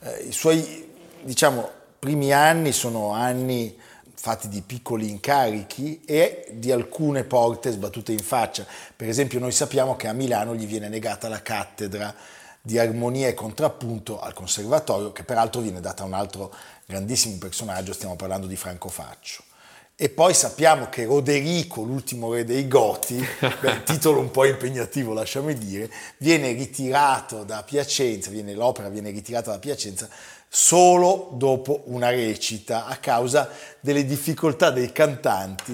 Eh, 0.00 0.24
I 0.28 0.32
suoi, 0.32 0.86
diciamo, 1.22 1.66
primi 1.98 2.30
anni 2.34 2.72
sono 2.72 3.12
anni 3.12 3.74
fatti 4.22 4.46
di 4.46 4.62
piccoli 4.62 5.10
incarichi 5.10 6.00
e 6.04 6.46
di 6.52 6.70
alcune 6.70 7.24
porte 7.24 7.72
sbattute 7.72 8.12
in 8.12 8.20
faccia. 8.20 8.64
Per 8.94 9.08
esempio 9.08 9.40
noi 9.40 9.50
sappiamo 9.50 9.96
che 9.96 10.06
a 10.06 10.12
Milano 10.12 10.54
gli 10.54 10.64
viene 10.64 10.88
negata 10.88 11.28
la 11.28 11.42
cattedra 11.42 12.14
di 12.60 12.78
armonia 12.78 13.26
e 13.26 13.34
contrappunto 13.34 14.20
al 14.20 14.32
conservatorio, 14.32 15.10
che 15.10 15.24
peraltro 15.24 15.60
viene 15.60 15.80
data 15.80 16.04
a 16.04 16.06
un 16.06 16.12
altro 16.12 16.54
grandissimo 16.86 17.36
personaggio, 17.38 17.92
stiamo 17.92 18.14
parlando 18.14 18.46
di 18.46 18.54
Franco 18.54 18.88
Faccio. 18.88 19.42
E 19.96 20.08
poi 20.08 20.34
sappiamo 20.34 20.88
che 20.88 21.04
Roderico, 21.04 21.82
l'ultimo 21.82 22.32
re 22.32 22.44
dei 22.44 22.68
Goti, 22.68 23.16
beh, 23.60 23.82
titolo 23.82 24.20
un 24.20 24.30
po' 24.30 24.44
impegnativo 24.44 25.12
lasciami 25.12 25.58
dire, 25.58 25.90
viene 26.18 26.52
ritirato 26.52 27.42
da 27.42 27.64
Piacenza, 27.64 28.30
viene, 28.30 28.54
l'opera 28.54 28.88
viene 28.88 29.10
ritirata 29.10 29.50
da 29.50 29.58
Piacenza 29.58 30.08
solo 30.54 31.30
dopo 31.32 31.84
una 31.86 32.10
recita 32.10 32.84
a 32.84 32.96
causa 32.96 33.48
delle 33.80 34.04
difficoltà 34.04 34.70
dei 34.70 34.92
cantanti 34.92 35.72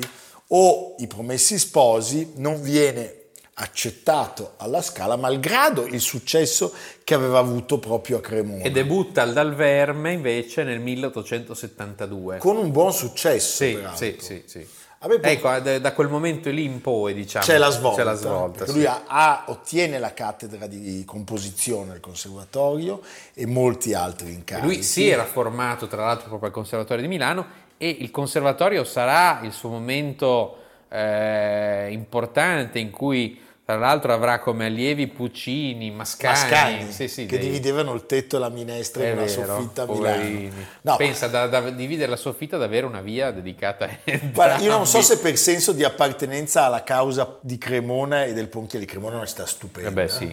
o 0.51 0.95
i 0.99 1.09
promessi 1.09 1.59
sposi 1.59 2.35
non 2.37 2.63
viene 2.63 3.15
accettato 3.55 4.53
alla 4.59 4.81
Scala 4.81 5.17
malgrado 5.17 5.85
il 5.85 6.01
successo 6.01 6.73
che 7.03 7.15
aveva 7.15 7.41
avuto 7.41 7.81
proprio 7.81 8.19
a 8.19 8.21
Cremona. 8.21 8.63
E 8.63 8.71
debutta 8.71 9.23
al 9.23 9.33
Dal 9.33 9.53
Verme 9.57 10.13
invece 10.13 10.63
nel 10.63 10.79
1872. 10.79 12.39
Con 12.39 12.57
un 12.57 12.71
buon 12.71 12.93
successo, 12.93 13.65
sì. 13.65 13.79
Sì, 13.95 14.17
sì, 14.21 14.43
sì. 14.47 14.67
Ecco, 15.01 15.59
da, 15.61 15.93
quel 15.93 16.09
momento 16.09 16.51
lì 16.51 16.65
in 16.65 16.81
poi, 16.81 17.15
diciamo, 17.15 17.45
c'è 17.45 17.57
la 17.57 17.71
svolta, 17.71 17.99
C'è 17.99 18.05
la 18.05 18.15
svolta, 18.15 18.67
sì. 18.67 18.73
lui 18.73 18.85
ha- 18.85 19.05
ha- 19.07 19.45
ottiene 19.47 20.01
la 20.01 20.13
cattedra 20.13 20.67
di 20.67 21.05
composizione 21.07 21.93
al 21.93 22.01
conservatorio 22.01 23.01
e 23.33 23.47
molti 23.47 23.95
altri 23.95 24.33
incarichi. 24.33 24.67
Lui 24.67 24.83
si 24.83 25.09
era 25.09 25.25
formato 25.25 25.87
tra 25.87 26.05
l'altro 26.05 26.27
proprio 26.27 26.49
al 26.49 26.55
Conservatorio 26.55 27.03
di 27.03 27.09
Milano 27.09 27.47
e 27.77 27.89
il 28.01 28.11
Conservatorio 28.11 28.83
sarà 28.83 29.39
il 29.45 29.53
suo 29.53 29.69
momento 29.69 30.57
eh, 30.89 31.89
importante 31.93 32.81
in 32.81 32.91
cui 32.91 33.41
tra 33.69 33.77
l'altro 33.77 34.15
avrà 34.15 34.39
come 34.39 34.65
allievi 34.65 35.09
Puccini, 35.09 35.91
Mascagni, 35.91 36.33
Mascagni, 36.33 36.91
sì, 36.91 37.07
sì, 37.07 37.27
che 37.27 37.37
dei- 37.37 37.49
dividevano 37.49 37.93
il 37.93 38.07
tetto 38.07 38.37
e 38.37 38.39
la 38.39 38.49
minestra 38.49 39.03
È 39.03 39.09
in 39.09 39.19
una 39.19 39.27
vero, 39.27 39.45
soffitta 39.45 39.83
a. 39.83 39.87
Milano. 39.87 40.51
No, 40.81 40.97
Pensa 40.97 41.27
da, 41.27 41.47
da 41.49 41.61
dividere 41.69 42.09
la 42.09 42.17
soffitta 42.17 42.57
ad 42.57 42.63
avere 42.63 42.87
una 42.87 43.03
via 43.03 43.31
dedicata 43.31 43.85
a 43.85 43.91
Guarda, 44.33 44.65
io 44.65 44.71
non 44.71 44.87
so 44.87 45.03
se 45.03 45.19
per 45.19 45.37
senso 45.37 45.73
di 45.73 45.85
appartenenza 45.85 46.65
alla 46.65 46.83
causa 46.83 47.37
di 47.43 47.59
Cremona 47.59 48.25
e 48.25 48.33
del 48.33 48.49
Ponchielli. 48.49 48.87
Cremona 48.87 49.13
è 49.13 49.17
una 49.19 49.27
città 49.27 49.45
stupenda. 49.45 49.91
Eh 49.91 49.93
beh, 49.93 50.09
sì. 50.09 50.25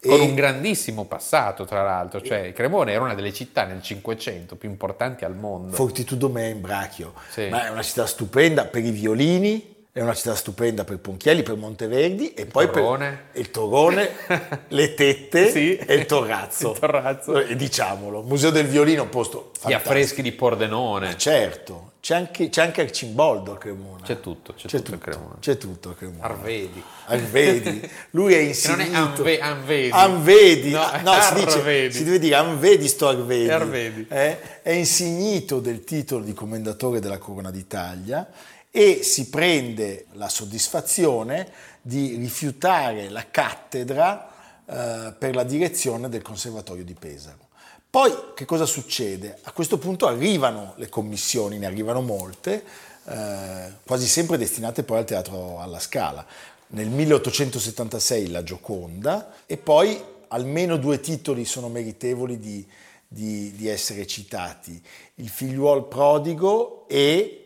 E- 0.00 0.08
Con 0.08 0.20
un 0.20 0.34
grandissimo 0.34 1.04
passato, 1.04 1.64
tra 1.64 1.84
l'altro, 1.84 2.20
cioè 2.20 2.52
Cremona 2.52 2.90
era 2.90 3.04
una 3.04 3.14
delle 3.14 3.32
città 3.32 3.62
nel 3.62 3.80
Cinquecento 3.80 4.56
più 4.56 4.68
importanti 4.68 5.24
al 5.24 5.36
mondo. 5.36 5.72
Fortitudo 5.76 6.28
me 6.28 6.48
in 6.48 6.60
Brachio. 6.60 7.14
Sì. 7.30 7.46
Ma 7.46 7.64
è 7.66 7.70
una 7.70 7.84
città 7.84 8.06
stupenda 8.06 8.64
per 8.64 8.84
i 8.84 8.90
violini, 8.90 9.71
è 9.94 10.00
una 10.00 10.14
città 10.14 10.34
stupenda 10.34 10.84
per 10.84 10.98
Ponchielli, 11.00 11.42
per 11.42 11.56
Monteverdi 11.56 12.32
e 12.32 12.46
poi 12.46 12.64
torrone. 12.70 13.24
per 13.30 13.40
il 13.42 13.50
torrone, 13.50 14.08
le 14.68 14.94
tette 14.94 15.50
Sì. 15.50 15.76
e 15.76 15.94
il 15.94 16.06
torrazzo. 16.06 16.72
Il 16.72 16.78
torrazzo. 16.78 17.38
E 17.38 17.54
diciamolo, 17.56 18.22
Museo 18.22 18.48
del 18.50 18.66
Violino, 18.66 19.02
un 19.02 19.10
posto 19.10 19.50
Gli 19.52 19.58
fantastico. 19.58 19.90
affreschi 19.90 20.22
di 20.22 20.32
Pordenone. 20.32 21.18
Certo, 21.18 21.90
c'è 22.00 22.14
anche, 22.14 22.48
c'è 22.48 22.62
anche 22.62 22.80
Arcimboldo 22.80 23.52
a 23.52 23.58
Cremona. 23.58 24.02
C'è 24.02 24.18
tutto, 24.20 24.54
c'è, 24.54 24.66
C'è 24.66 24.78
tutto 24.78 24.94
a 24.94 24.96
tutto, 24.98 25.10
Cremona. 25.10 25.36
c'è 25.40 25.58
tutto 25.58 25.90
a 25.90 25.94
Cremona. 25.94 26.24
Arvedi. 26.24 26.82
Arvedi. 27.04 27.90
Lui 28.12 28.32
è 28.32 28.36
non 28.38 28.44
è 28.46 28.48
insignito. 28.48 28.96
Anve- 28.96 29.40
Anvedi. 29.40 29.90
Anvedi. 29.92 30.70
No, 30.70 30.80
Ah, 30.80 31.00
no, 31.02 31.20
si, 31.20 31.34
dice, 31.34 31.58
Arvedi. 31.58 31.92
si 31.94 32.04
deve 32.04 32.18
dire 32.18 32.34
Anvedi 32.36 32.88
sto 32.88 33.08
Arvedi. 33.08 33.46
È 33.46 33.52
Arvedi. 33.52 34.06
Eh? 34.08 34.62
È 34.62 34.70
insignito 34.70 35.60
del 35.60 35.84
titolo 35.84 36.24
di 36.24 36.32
commendatore 36.32 36.98
della 36.98 37.18
Corona 37.18 37.50
d'Italia 37.50 38.26
e 38.74 39.02
si 39.02 39.28
prende 39.28 40.06
la 40.12 40.30
soddisfazione 40.30 41.46
di 41.82 42.16
rifiutare 42.16 43.10
la 43.10 43.30
cattedra 43.30 44.30
eh, 44.64 45.12
per 45.12 45.34
la 45.34 45.42
direzione 45.44 46.08
del 46.08 46.22
Conservatorio 46.22 46.82
di 46.82 46.94
Pesaro. 46.94 47.50
Poi 47.90 48.32
che 48.34 48.46
cosa 48.46 48.64
succede? 48.64 49.38
A 49.42 49.52
questo 49.52 49.76
punto 49.76 50.06
arrivano 50.06 50.72
le 50.76 50.88
commissioni, 50.88 51.58
ne 51.58 51.66
arrivano 51.66 52.00
molte, 52.00 52.64
eh, 53.04 53.72
quasi 53.84 54.06
sempre 54.06 54.38
destinate 54.38 54.84
poi 54.84 54.98
al 54.98 55.04
teatro 55.04 55.60
alla 55.60 55.78
Scala. 55.78 56.24
Nel 56.68 56.88
1876 56.88 58.30
la 58.30 58.42
Gioconda 58.42 59.34
e 59.44 59.58
poi 59.58 60.02
almeno 60.28 60.78
due 60.78 61.00
titoli 61.00 61.44
sono 61.44 61.68
meritevoli 61.68 62.38
di, 62.38 62.66
di- 63.06 63.52
di 63.54 63.68
essere 63.68 64.06
citati, 64.06 64.82
Il 65.16 65.28
figliuol 65.28 65.86
prodigo 65.86 66.88
e 66.88 67.41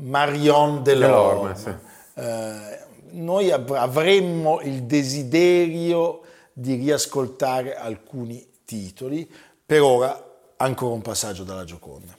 Marion 0.00 0.82
Delorme. 0.82 1.54
Delorme, 1.54 1.56
sì. 1.56 2.20
Eh, 2.20 2.86
noi 3.12 3.50
av- 3.50 3.70
avremmo 3.72 4.60
il 4.60 4.82
desiderio 4.82 6.22
di 6.52 6.74
riascoltare 6.74 7.76
alcuni 7.76 8.46
titoli, 8.64 9.30
per 9.64 9.82
ora 9.82 10.24
ancora 10.56 10.94
un 10.94 11.02
passaggio 11.02 11.44
dalla 11.44 11.64
Gioconda. 11.64 12.16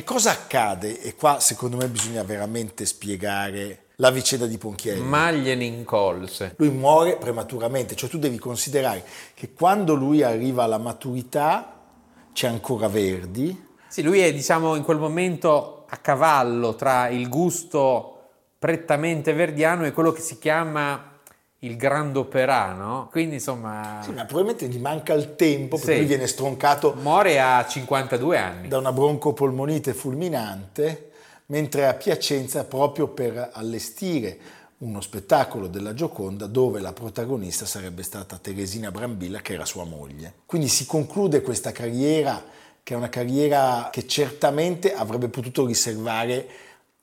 Che 0.00 0.06
cosa 0.06 0.30
accade? 0.30 0.98
E 1.02 1.14
qua 1.14 1.40
secondo 1.40 1.76
me 1.76 1.86
bisogna 1.86 2.22
veramente 2.22 2.86
spiegare 2.86 3.88
la 3.96 4.10
vicenda 4.10 4.46
di 4.46 4.56
Ponchielli. 4.56 5.02
Ma 5.02 5.30
gliene 5.30 5.64
incolse. 5.64 6.54
Lui 6.56 6.70
muore 6.70 7.18
prematuramente, 7.18 7.94
cioè 7.94 8.08
tu 8.08 8.18
devi 8.18 8.38
considerare 8.38 9.04
che 9.34 9.52
quando 9.52 9.92
lui 9.92 10.22
arriva 10.22 10.62
alla 10.62 10.78
maturità 10.78 11.82
c'è 12.32 12.46
ancora 12.48 12.88
Verdi. 12.88 13.66
Sì, 13.88 14.00
lui 14.00 14.20
è 14.20 14.32
diciamo 14.32 14.74
in 14.74 14.84
quel 14.84 14.96
momento 14.96 15.84
a 15.90 15.98
cavallo 15.98 16.74
tra 16.76 17.08
il 17.08 17.28
gusto 17.28 18.20
prettamente 18.58 19.34
verdiano 19.34 19.84
e 19.84 19.92
quello 19.92 20.12
che 20.12 20.22
si 20.22 20.38
chiama 20.38 21.09
il 21.60 21.76
grandopera, 21.76 22.72
no? 22.72 23.08
Quindi 23.10 23.34
insomma... 23.34 24.00
Sì, 24.02 24.12
ma 24.12 24.24
probabilmente 24.24 24.66
gli 24.68 24.78
manca 24.80 25.12
il 25.12 25.36
tempo 25.36 25.76
perché 25.76 25.92
Sì. 25.92 25.98
lui 25.98 26.06
viene 26.06 26.26
stroncato 26.26 26.96
Muore 27.00 27.38
a 27.40 27.66
52 27.66 28.38
anni. 28.38 28.68
da 28.68 28.78
una 28.78 28.92
broncopolmonite 28.92 29.92
fulminante, 29.92 31.10
mentre 31.46 31.86
a 31.86 31.94
Piacenza 31.94 32.64
proprio 32.64 33.08
per 33.08 33.50
allestire 33.52 34.38
uno 34.78 35.02
spettacolo 35.02 35.66
della 35.66 35.92
Gioconda 35.92 36.46
dove 36.46 36.80
la 36.80 36.94
protagonista 36.94 37.66
sarebbe 37.66 38.02
stata 38.02 38.38
Teresina 38.38 38.90
Brambilla 38.90 39.40
che 39.40 39.52
era 39.52 39.66
sua 39.66 39.84
moglie. 39.84 40.32
Quindi 40.46 40.68
si 40.68 40.86
conclude 40.86 41.42
questa 41.42 41.72
carriera 41.72 42.42
che 42.82 42.94
è 42.94 42.96
una 42.96 43.10
carriera 43.10 43.90
che 43.92 44.06
certamente 44.06 44.94
avrebbe 44.94 45.28
potuto 45.28 45.66
riservare 45.66 46.48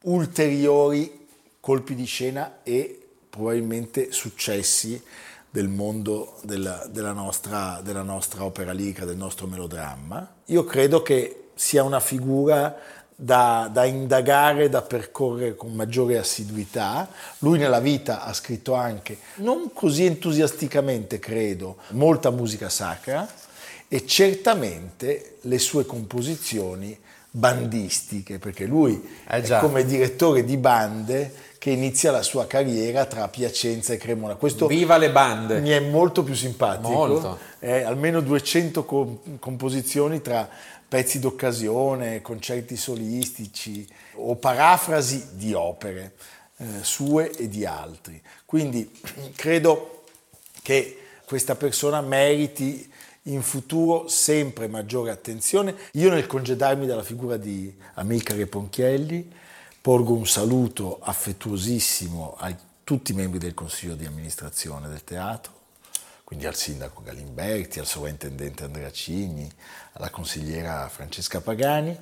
ulteriori 0.06 1.28
colpi 1.60 1.94
di 1.94 2.06
scena 2.06 2.60
e 2.64 3.07
probabilmente 3.30 4.12
successi 4.12 5.02
del 5.50 5.68
mondo 5.70 6.38
della, 6.44 6.86
della 6.90 7.14
nostra, 7.14 7.82
della 7.84 8.02
nostra 8.02 8.44
opera 8.44 8.72
lirica, 8.74 9.06
del 9.06 9.18
nostro 9.18 9.48
melodramma. 9.48 10.36
Io 10.46 10.64
credo 10.66 11.02
che 11.02 11.50
sia 11.56 11.84
una 11.84 12.00
figura 12.00 12.76
da, 13.20 13.68
da 13.72 13.86
indagare, 13.86 14.70
da 14.70 14.84
percorrere 14.84 15.56
con 15.56 15.74
maggiore 15.74 16.20
assiduità. 16.20 17.10
Lui 17.40 17.58
nella 17.58 17.80
vita 17.80 18.24
ha 18.24 18.34
scritto 18.34 18.76
anche, 18.76 19.18
non 19.38 19.72
così 19.74 20.06
entusiasticamente 20.06 21.18
credo, 21.18 21.78
molta 21.90 22.30
musica 22.30 22.70
sacra 22.70 23.28
e 23.88 24.06
certamente 24.06 25.38
le 25.42 25.58
sue 25.58 25.86
composizioni 25.86 26.96
bandistiche, 27.32 28.38
perché 28.38 28.66
lui 28.66 29.02
Eh 29.28 29.42
è 29.42 29.60
come 29.60 29.86
direttore 29.86 30.44
di 30.44 30.58
bande 30.58 31.34
che 31.58 31.72
inizia 31.72 32.12
la 32.12 32.22
sua 32.22 32.46
carriera 32.48 33.06
tra 33.06 33.28
Piacenza 33.28 33.94
e 33.94 33.98
Cremona. 33.98 34.36
Questo 34.36 34.68
Viva 34.68 34.98
le 34.98 35.12
bande! 35.12 35.60
mi 35.60 35.70
è 35.70 35.80
molto 35.80 36.24
più 36.24 36.36
simpatico. 36.36 36.90
Molto. 36.90 37.38
Eh, 37.60 37.82
almeno 37.82 38.22
200 38.22 38.86
com- 38.86 39.40
composizioni 39.40 40.22
tra 40.22 40.48
pezzi 40.88 41.20
d'occasione, 41.20 42.22
concerti 42.22 42.76
solistici 42.76 43.88
o 44.16 44.36
parafrasi 44.36 45.30
di 45.34 45.54
opere 45.54 46.14
eh, 46.58 46.66
sue 46.82 47.32
e 47.32 47.48
di 47.50 47.66
altri. 47.66 48.22
Quindi 48.46 48.90
credo 49.36 50.04
che 50.62 51.00
questa 51.26 51.56
persona 51.56 52.02
meriti 52.02 52.90
in 53.24 53.42
futuro 53.42 54.08
sempre 54.08 54.68
maggiore 54.68 55.12
attenzione. 55.12 55.76
Io 55.94 56.10
nel 56.10 56.28
congedarmi 56.28 56.86
dalla 56.86 57.04
figura 57.04 57.36
di 57.38 57.74
Amilcare 57.96 58.48
Ponchielli 58.48 59.34
porgo 59.88 60.12
un 60.12 60.28
saluto 60.28 61.00
affettuosissimo 61.00 62.36
a 62.38 62.54
tutti 62.84 63.14
i 63.14 63.16
membri 63.16 63.40
del 63.40 63.54
consiglio 63.54 63.96
di 63.96 64.06
amministrazione 64.06 64.90
del 64.90 65.06
teatro, 65.06 65.54
quindi 66.26 66.46
al 66.46 66.56
sindaco 66.56 67.02
Galimberti, 67.02 67.80
al 67.80 67.86
sovrintendente 67.86 68.66
Andrea 68.66 68.92
Cigni, 68.92 69.50
alla 69.94 70.10
consigliera 70.10 70.90
Francesca 70.90 71.40
Pagani 71.40 71.98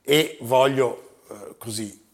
e 0.00 0.38
voglio 0.42 1.22
eh, 1.28 1.56
così 1.58 2.06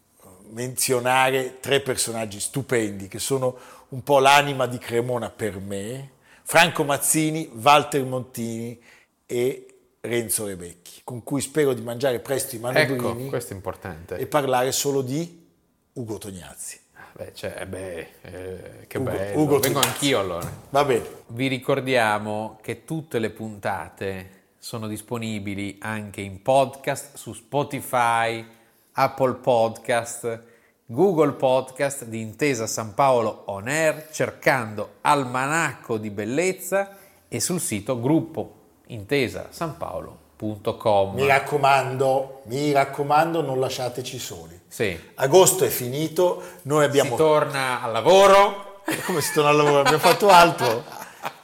menzionare 0.53 1.61
tre 1.61 1.83
personaggi 1.83 2.41
stupendi 2.41 3.07
che 3.07 3.19
sono 3.19 3.59
un 3.89 4.03
po' 4.03 4.21
l'anima 4.21 4.65
di 4.65 4.79
Cremona 4.79 5.29
per 5.29 5.59
me, 5.59 6.13
Franco 6.45 6.83
Mazzini, 6.83 7.47
Walter 7.61 8.03
Montini 8.07 8.83
e 9.27 9.70
Renzo 10.03 10.47
Rebecchi, 10.47 11.03
con 11.05 11.23
cui 11.23 11.41
spero 11.43 11.75
di 11.75 11.83
mangiare 11.83 12.21
presto 12.21 12.55
i 12.57 12.59
Ecco, 12.59 12.95
manubrini 13.03 13.29
questo 13.29 13.53
è 13.53 13.57
importante. 13.57 14.17
e 14.17 14.27
parlare 14.27 14.73
solo 14.73 15.03
di 15.03 15.47
Ugo 15.93 16.17
Tognazzi. 16.19 16.79
Beh, 17.13 17.33
cioè, 17.35 17.67
beh, 17.67 18.09
eh, 18.23 18.87
che 18.87 18.97
Ugo- 18.99 19.11
bello. 19.11 19.41
Ugo 19.41 19.59
Vengo 19.59 19.81
Tognazzi. 19.81 19.89
anch'io 19.89 20.19
allora. 20.21 20.51
Va 20.71 20.85
bene. 20.85 21.05
Vi 21.27 21.47
ricordiamo 21.49 22.59
che 22.63 22.85
tutte 22.85 23.19
le 23.19 23.31
puntate 23.31 24.31
sono 24.59 24.87
disponibili 24.87 25.77
anche 25.81 26.21
in 26.23 26.41
podcast 26.41 27.17
su 27.17 27.33
Spotify, 27.35 28.47
Apple 28.93 29.35
Podcast, 29.35 30.43
Google 30.87 31.33
Podcast 31.33 32.05
di 32.05 32.21
Intesa 32.21 32.67
San 32.67 32.95
Paolo 32.95 33.43
On 33.47 33.69
Air, 33.69 34.09
cercando 34.13 34.95
Almanacco 35.03 35.99
di 35.99 36.11
Bellezza 36.11 36.97
e 37.29 37.39
sul 37.41 37.61
sito 37.61 38.01
gruppo 38.01 38.55
intesasanpaolo.com. 38.93 41.15
Mi 41.15 41.27
raccomando, 41.27 42.43
mi 42.45 42.73
raccomando, 42.73 43.43
non 43.43 43.61
lasciateci 43.61 44.19
soli. 44.19 44.59
Sì. 44.69 44.99
Agosto 45.17 45.65
è 45.65 45.69
finito, 45.69 46.43
noi 46.63 46.85
abbiamo... 46.85 47.11
Si 47.11 47.17
torna 47.17 47.83
al 47.83 47.93
lavoro. 47.93 48.83
Come 49.07 49.21
si 49.21 49.33
torna 49.33 49.51
al 49.51 49.57
lavoro? 49.57 49.81
Abbiamo 49.81 49.99
fatto 49.99 50.29
altro? 50.29 50.85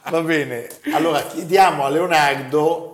Va 0.09 0.21
bene. 0.21 0.67
Allora 0.93 1.21
chiediamo 1.23 1.83
a 1.85 1.89
Leonardo 1.89 2.93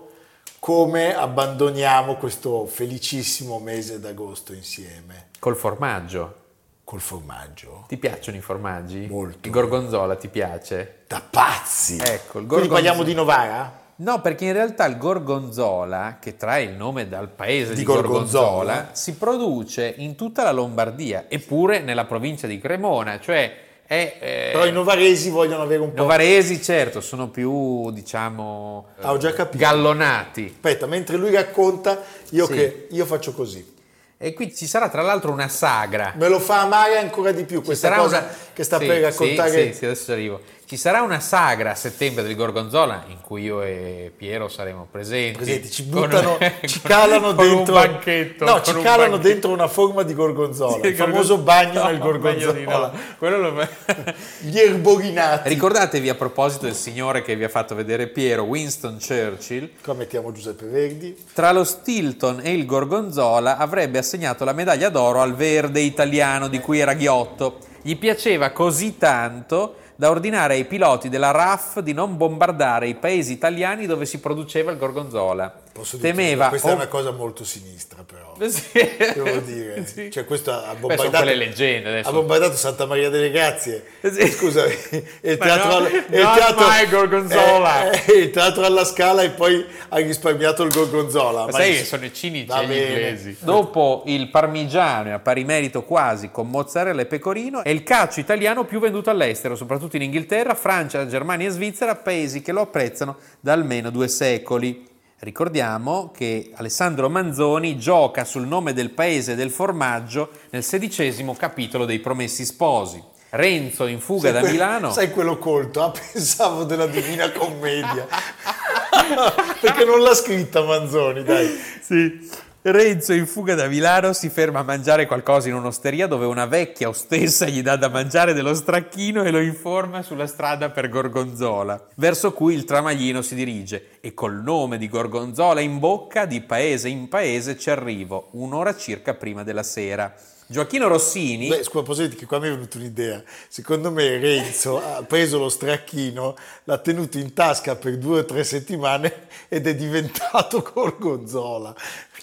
come 0.59 1.13
abbandoniamo 1.13 2.15
questo 2.15 2.65
felicissimo 2.65 3.59
mese 3.59 3.99
d'agosto 3.99 4.53
insieme. 4.53 5.27
Col 5.39 5.55
formaggio. 5.55 6.35
Col 6.83 7.01
formaggio. 7.01 7.85
Ti 7.87 7.97
piacciono 7.97 8.37
i 8.37 8.41
formaggi? 8.41 9.07
Molto. 9.09 9.47
Il 9.47 9.53
gorgonzola 9.53 10.15
ti 10.15 10.27
piace? 10.29 11.03
Da 11.07 11.21
pazzi! 11.27 11.97
Ecco, 11.97 12.39
il 12.39 12.47
Quindi 12.47 12.47
gorgonzola- 12.47 12.73
parliamo 12.73 13.03
di 13.03 13.13
Novara? 13.13 13.81
No, 13.95 14.21
perché 14.21 14.45
in 14.45 14.53
realtà 14.53 14.85
il 14.85 14.97
gorgonzola, 14.97 16.17
che 16.19 16.35
trae 16.35 16.63
il 16.63 16.71
nome 16.73 17.07
dal 17.07 17.29
paese 17.29 17.71
di, 17.73 17.79
Di 17.79 17.83
gorgonzola, 17.83 18.45
Gorgonzola. 18.47 18.89
si 18.93 19.13
produce 19.15 19.93
in 19.97 20.15
tutta 20.15 20.43
la 20.43 20.51
Lombardia, 20.51 21.25
eppure 21.27 21.79
nella 21.79 22.05
provincia 22.05 22.47
di 22.47 22.57
Cremona, 22.59 23.19
cioè 23.19 23.55
è... 23.85 24.17
eh, 24.19 24.49
Però 24.51 24.65
i 24.65 24.71
novaresi 24.71 25.29
vogliono 25.29 25.61
avere 25.61 25.81
un 25.83 25.93
po'... 25.93 26.01
Novaresi, 26.01 26.61
certo, 26.61 27.01
sono 27.01 27.29
più, 27.29 27.91
diciamo, 27.91 28.87
Ah, 29.01 29.11
ho 29.11 29.17
già 29.17 29.31
capito. 29.33 29.63
gallonati. 29.63 30.51
Aspetta, 30.53 30.87
mentre 30.87 31.17
lui 31.17 31.31
racconta, 31.31 32.01
io, 32.29 32.47
Sì. 32.47 32.53
che, 32.53 32.87
io 32.89 33.05
faccio 33.05 33.33
così. 33.33 33.71
E 34.17 34.33
qui 34.33 34.55
ci 34.55 34.67
sarà 34.67 34.87
tra 34.87 35.01
l'altro 35.01 35.31
una 35.33 35.49
sagra. 35.49 36.13
Me 36.15 36.29
lo 36.29 36.39
fa 36.39 36.61
amare 36.61 36.97
ancora 36.97 37.33
di 37.33 37.43
più 37.43 37.61
questa 37.61 37.91
cosa 37.93 38.19
una- 38.19 38.27
che 38.53 38.63
sta 38.63 38.79
Sì, 38.79 38.85
per 38.85 39.01
raccontare. 39.01 39.49
Sì, 39.49 39.71
sì, 39.71 39.73
sì, 39.79 39.85
adesso 39.85 40.05
ci 40.05 40.11
arrivo. 40.13 40.39
Ci 40.73 40.79
sarà 40.79 41.03
una 41.03 41.19
sagra 41.19 41.69
a 41.69 41.75
settembre 41.75 42.23
del 42.23 42.35
Gorgonzola 42.35 43.03
in 43.09 43.21
cui 43.21 43.43
io 43.43 43.61
e 43.61 44.11
Piero 44.17 44.47
saremo 44.47 44.87
presenti. 44.89 45.37
Presenti, 45.37 45.69
ci 45.69 45.87
Con- 45.87 46.01
buttano, 46.09 46.35
ci 46.65 46.79
con- 46.81 46.89
calano 46.89 47.35
con 47.35 47.45
dentro 47.47 47.75
un 47.75 47.79
banchetto. 47.81 48.43
No, 48.45 48.59
ci 48.63 48.71
un 48.73 48.81
calano 48.81 49.09
banchetto. 49.11 49.27
dentro 49.27 49.51
una 49.51 49.67
forma 49.67 50.01
di 50.01 50.15
gorgonzola, 50.15 50.79
Sì, 50.81 50.87
il 50.87 50.95
famoso 50.95 51.37
bagno 51.37 51.73
no, 51.83 51.85
nel 51.89 51.99
bagno 51.99 52.11
gorgonzola. 52.19 52.87
no. 52.91 52.91
Quello 53.19 53.37
lo- 53.37 53.67
Gli 54.41 54.57
erborinati. 54.57 55.49
Ricordatevi 55.49 56.09
a 56.09 56.15
proposito 56.15 56.65
del 56.65 56.73
signore 56.73 57.21
che 57.21 57.35
vi 57.35 57.43
ha 57.43 57.49
fatto 57.49 57.75
vedere 57.75 58.07
Piero, 58.07 58.41
Winston 58.41 58.97
Churchill, 58.99 59.69
Qua 59.83 59.93
mettiamo 59.93 60.31
Giuseppe 60.31 60.65
Verdi. 60.65 61.15
tra 61.35 61.51
lo 61.51 61.63
Stilton 61.65 62.39
e 62.41 62.51
il 62.51 62.65
Gorgonzola 62.65 63.57
avrebbe 63.57 63.99
assegnato 63.99 64.43
la 64.43 64.53
medaglia 64.53 64.89
d'oro 64.89 65.21
al 65.21 65.35
verde 65.35 65.81
italiano 65.81 66.47
di 66.47 66.57
cui 66.59 66.79
era 66.79 66.95
ghiotto. 66.95 67.59
Gli 67.83 67.95
piaceva 67.95 68.49
così 68.49 68.97
tanto 68.97 69.75
da 69.95 70.09
ordinare 70.09 70.55
ai 70.55 70.65
piloti 70.65 71.09
della 71.09 71.31
RAF 71.31 71.79
di 71.79 71.93
non 71.93 72.17
bombardare 72.17 72.87
i 72.87 72.95
paesi 72.95 73.33
italiani 73.33 73.85
dove 73.85 74.05
si 74.05 74.19
produceva 74.19 74.71
il 74.71 74.77
Gorgonzola. 74.77 75.62
Posso 75.73 75.97
dire 75.97 76.09
Temeva 76.13 76.49
questa 76.49 76.69
è 76.69 76.71
o- 76.71 76.75
una 76.75 76.87
cosa 76.87 77.11
molto 77.11 77.43
sinistra 77.43 78.03
però. 78.03 78.31
Sì. 78.47 78.71
Devo 79.13 79.37
dire, 79.39 79.85
Sì. 79.91 80.09
cioè 80.11 80.25
questo 80.25 80.51
ha 80.51 80.73
Beh, 80.73 80.79
bombardato, 80.79 81.17
quelle 81.23 81.35
leggende 81.35 81.89
adesso. 81.89 82.09
ha 82.09 82.11
bombardato 82.11 82.55
Santa 82.55 82.85
Maria 82.85 83.09
delle 83.09 83.29
Grazie. 83.31 83.83
Sì. 84.03 84.27
Scusa, 84.31 84.65
il 84.65 85.37
teatro, 85.37 85.69
no, 85.69 85.75
al- 85.77 85.91
il 85.91 86.05
teatro 86.07 86.67
my 86.67 86.87
Gorgonzola. 86.89 87.89
eh, 87.91 88.03
eh, 88.07 88.17
il 88.17 88.29
teatro 88.31 88.65
alla 88.65 88.85
Scala 88.85 89.21
e 89.23 89.29
poi 89.31 89.65
ha 89.89 89.97
risparmiato 89.97 90.63
il 90.63 90.71
gorgonzola. 90.73 91.39
Ma 91.41 91.45
Ma 91.45 91.51
sai 91.51 91.71
che 91.77 91.85
sono 91.85 92.05
i 92.05 92.13
cinici 92.13 92.45
Va 92.47 92.61
e 92.61 92.65
gli 92.67 92.71
inglesi. 92.73 93.37
Dopo 93.39 94.03
il 94.05 94.29
parmigiano 94.29 95.09
e 95.09 95.11
a 95.13 95.19
pari 95.19 95.43
merito 95.43 95.83
quasi 95.83 96.29
con 96.31 96.49
mozzarella 96.49 97.01
e 97.01 97.05
pecorino, 97.05 97.63
è 97.63 97.69
il 97.69 97.83
calcio 97.83 98.19
italiano 98.19 98.65
più 98.65 98.79
venduto 98.79 99.09
all'estero, 99.09 99.55
soprattutto 99.55 99.95
in 99.95 100.03
Inghilterra, 100.03 100.53
Francia, 100.53 101.07
Germania 101.07 101.47
e 101.47 101.51
Svizzera, 101.51 101.95
paesi 101.95 102.41
che 102.41 102.51
lo 102.51 102.61
apprezzano 102.61 103.17
da 103.39 103.53
almeno 103.53 103.89
due 103.89 104.07
secoli. 104.07 104.91
Ricordiamo 105.23 106.11
che 106.13 106.51
Alessandro 106.55 107.09
Manzoni 107.09 107.77
gioca 107.77 108.25
sul 108.25 108.45
nome 108.45 108.73
del 108.73 108.89
paese 108.89 109.35
del 109.35 109.51
formaggio 109.51 110.31
nel 110.49 110.65
sedicesimo 110.65 111.33
capitolo 111.33 111.85
dei 111.85 111.99
Promessi 111.99 112.43
Sposi. 112.43 113.01
Renzo 113.29 113.85
in 113.87 114.01
fuga 114.01 114.31
sai 114.31 114.33
da 114.33 114.39
que- 114.41 114.51
Milano. 114.51 114.91
Sai 114.91 115.11
quello 115.11 115.37
colto? 115.37 115.81
Ah, 115.81 115.91
pensavo 115.91 116.65
della 116.65 116.87
Divina 116.87 117.31
Commedia. 117.31 118.05
Perché 119.61 119.85
non 119.85 120.01
l'ha 120.01 120.13
scritta 120.13 120.61
Manzoni, 120.61 121.23
dai. 121.23 121.47
Sì. 121.79 122.29
Renzo 122.65 123.11
in 123.11 123.27
fuga 123.27 123.55
da 123.55 123.67
Milano 123.67 124.13
si 124.13 124.29
ferma 124.29 124.59
a 124.59 124.63
mangiare 124.63 125.05
qualcosa 125.05 125.49
in 125.49 125.55
un'osteria 125.55 126.07
dove 126.07 126.25
una 126.25 126.45
vecchia 126.45 126.87
ostessa 126.87 127.45
gli 127.45 127.61
dà 127.61 127.75
da 127.75 127.89
mangiare 127.89 128.31
dello 128.31 128.53
stracchino 128.53 129.23
e 129.23 129.31
lo 129.31 129.41
informa 129.41 130.01
sulla 130.01 130.27
strada 130.27 130.69
per 130.69 130.87
Gorgonzola, 130.87 131.89
verso 131.95 132.31
cui 132.31 132.53
il 132.53 132.63
tramaglino 132.63 133.21
si 133.21 133.35
dirige 133.35 133.99
e 133.99 134.13
col 134.13 134.41
nome 134.41 134.77
di 134.77 134.87
Gorgonzola 134.87 135.59
in 135.59 135.77
bocca 135.77 136.23
di 136.23 136.39
paese 136.39 136.87
in 136.87 137.09
paese 137.09 137.57
ci 137.57 137.69
arrivo, 137.69 138.29
un'ora 138.31 138.77
circa 138.77 139.13
prima 139.13 139.43
della 139.43 139.63
sera. 139.63 140.15
Gioacchino 140.45 140.87
Rossini. 140.87 141.47
Beh, 141.47 141.63
scusa, 141.63 141.83
posso 141.83 142.07
che 142.07 142.25
qua 142.25 142.39
mi 142.39 142.47
è 142.47 142.51
venuta 142.51 142.77
un'idea. 142.77 143.23
Secondo 143.47 143.91
me 143.91 144.19
Renzo 144.19 144.77
ha 144.77 145.01
preso 145.03 145.39
lo 145.39 145.49
stracchino, 145.49 146.35
l'ha 146.65 146.77
tenuto 146.77 147.17
in 147.17 147.33
tasca 147.33 147.75
per 147.75 147.97
due 147.97 148.19
o 148.19 148.25
tre 148.25 148.43
settimane 148.43 149.27
ed 149.47 149.67
è 149.67 149.73
diventato 149.73 150.61
Gorgonzola. 150.73 151.73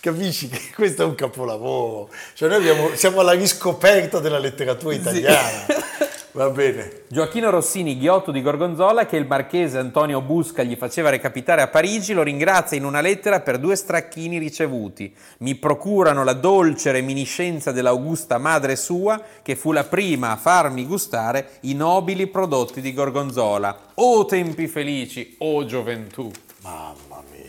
Capisci 0.01 0.49
che 0.49 0.61
questo 0.75 1.03
è 1.03 1.05
un 1.05 1.15
capolavoro. 1.15 2.09
Cioè 2.35 2.49
noi 2.49 2.59
abbiamo, 2.59 2.95
siamo 2.95 3.21
alla 3.21 3.33
riscoperta 3.33 4.19
della 4.19 4.39
letteratura 4.39 4.95
italiana. 4.95 5.65
Sì. 5.67 6.09
Va 6.33 6.49
bene. 6.49 7.03
Gioacchino 7.09 7.51
Rossini, 7.51 7.99
ghiotto 7.99 8.31
di 8.31 8.41
Gorgonzola, 8.41 9.05
che 9.05 9.17
il 9.17 9.27
marchese 9.27 9.79
Antonio 9.79 10.21
Busca 10.21 10.63
gli 10.63 10.77
faceva 10.77 11.11
recapitare 11.11 11.61
a 11.61 11.67
Parigi, 11.67 12.13
lo 12.13 12.23
ringrazia 12.23 12.77
in 12.77 12.85
una 12.85 13.01
lettera 13.01 13.41
per 13.41 13.59
due 13.59 13.75
stracchini 13.75 14.39
ricevuti. 14.39 15.13
Mi 15.39 15.57
procurano 15.57 16.23
la 16.23 16.35
dolce 16.35 16.93
reminiscenza 16.93 17.73
dell'augusta 17.73 18.39
madre 18.39 18.77
sua, 18.77 19.21
che 19.43 19.57
fu 19.57 19.73
la 19.73 19.83
prima 19.83 20.31
a 20.31 20.37
farmi 20.37 20.87
gustare 20.87 21.59
i 21.63 21.75
nobili 21.75 22.29
prodotti 22.29 22.81
di 22.81 22.95
Gorgonzola. 22.95 23.77
O 23.95 24.25
tempi 24.25 24.69
felici, 24.69 25.35
o 25.39 25.65
gioventù. 25.65 26.31
Mamma 26.63 27.25
mia, 27.33 27.40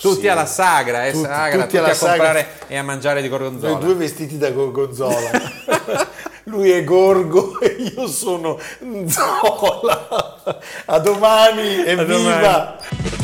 Tutti 0.00 0.28
alla 0.28 0.46
sagra, 0.46 1.06
eh, 1.06 1.12
tutti, 1.12 1.24
sagra, 1.24 1.64
tutti, 1.64 1.76
tutti 1.76 1.90
a 1.90 1.94
sagra. 1.94 2.16
comprare 2.16 2.48
e 2.66 2.76
a 2.76 2.82
mangiare 2.82 3.22
di 3.22 3.28
Gorgonzola. 3.28 3.72
Noi 3.72 3.80
due 3.80 3.94
vestiti 3.94 4.38
da 4.38 4.50
Gorgonzola. 4.50 5.30
lui 6.44 6.70
è 6.70 6.84
Gorgo 6.84 7.58
e 7.60 7.76
io 7.94 8.06
sono 8.06 8.58
Zola. 9.06 10.42
A 10.86 10.98
domani, 10.98 11.84
evviva! 11.84 13.23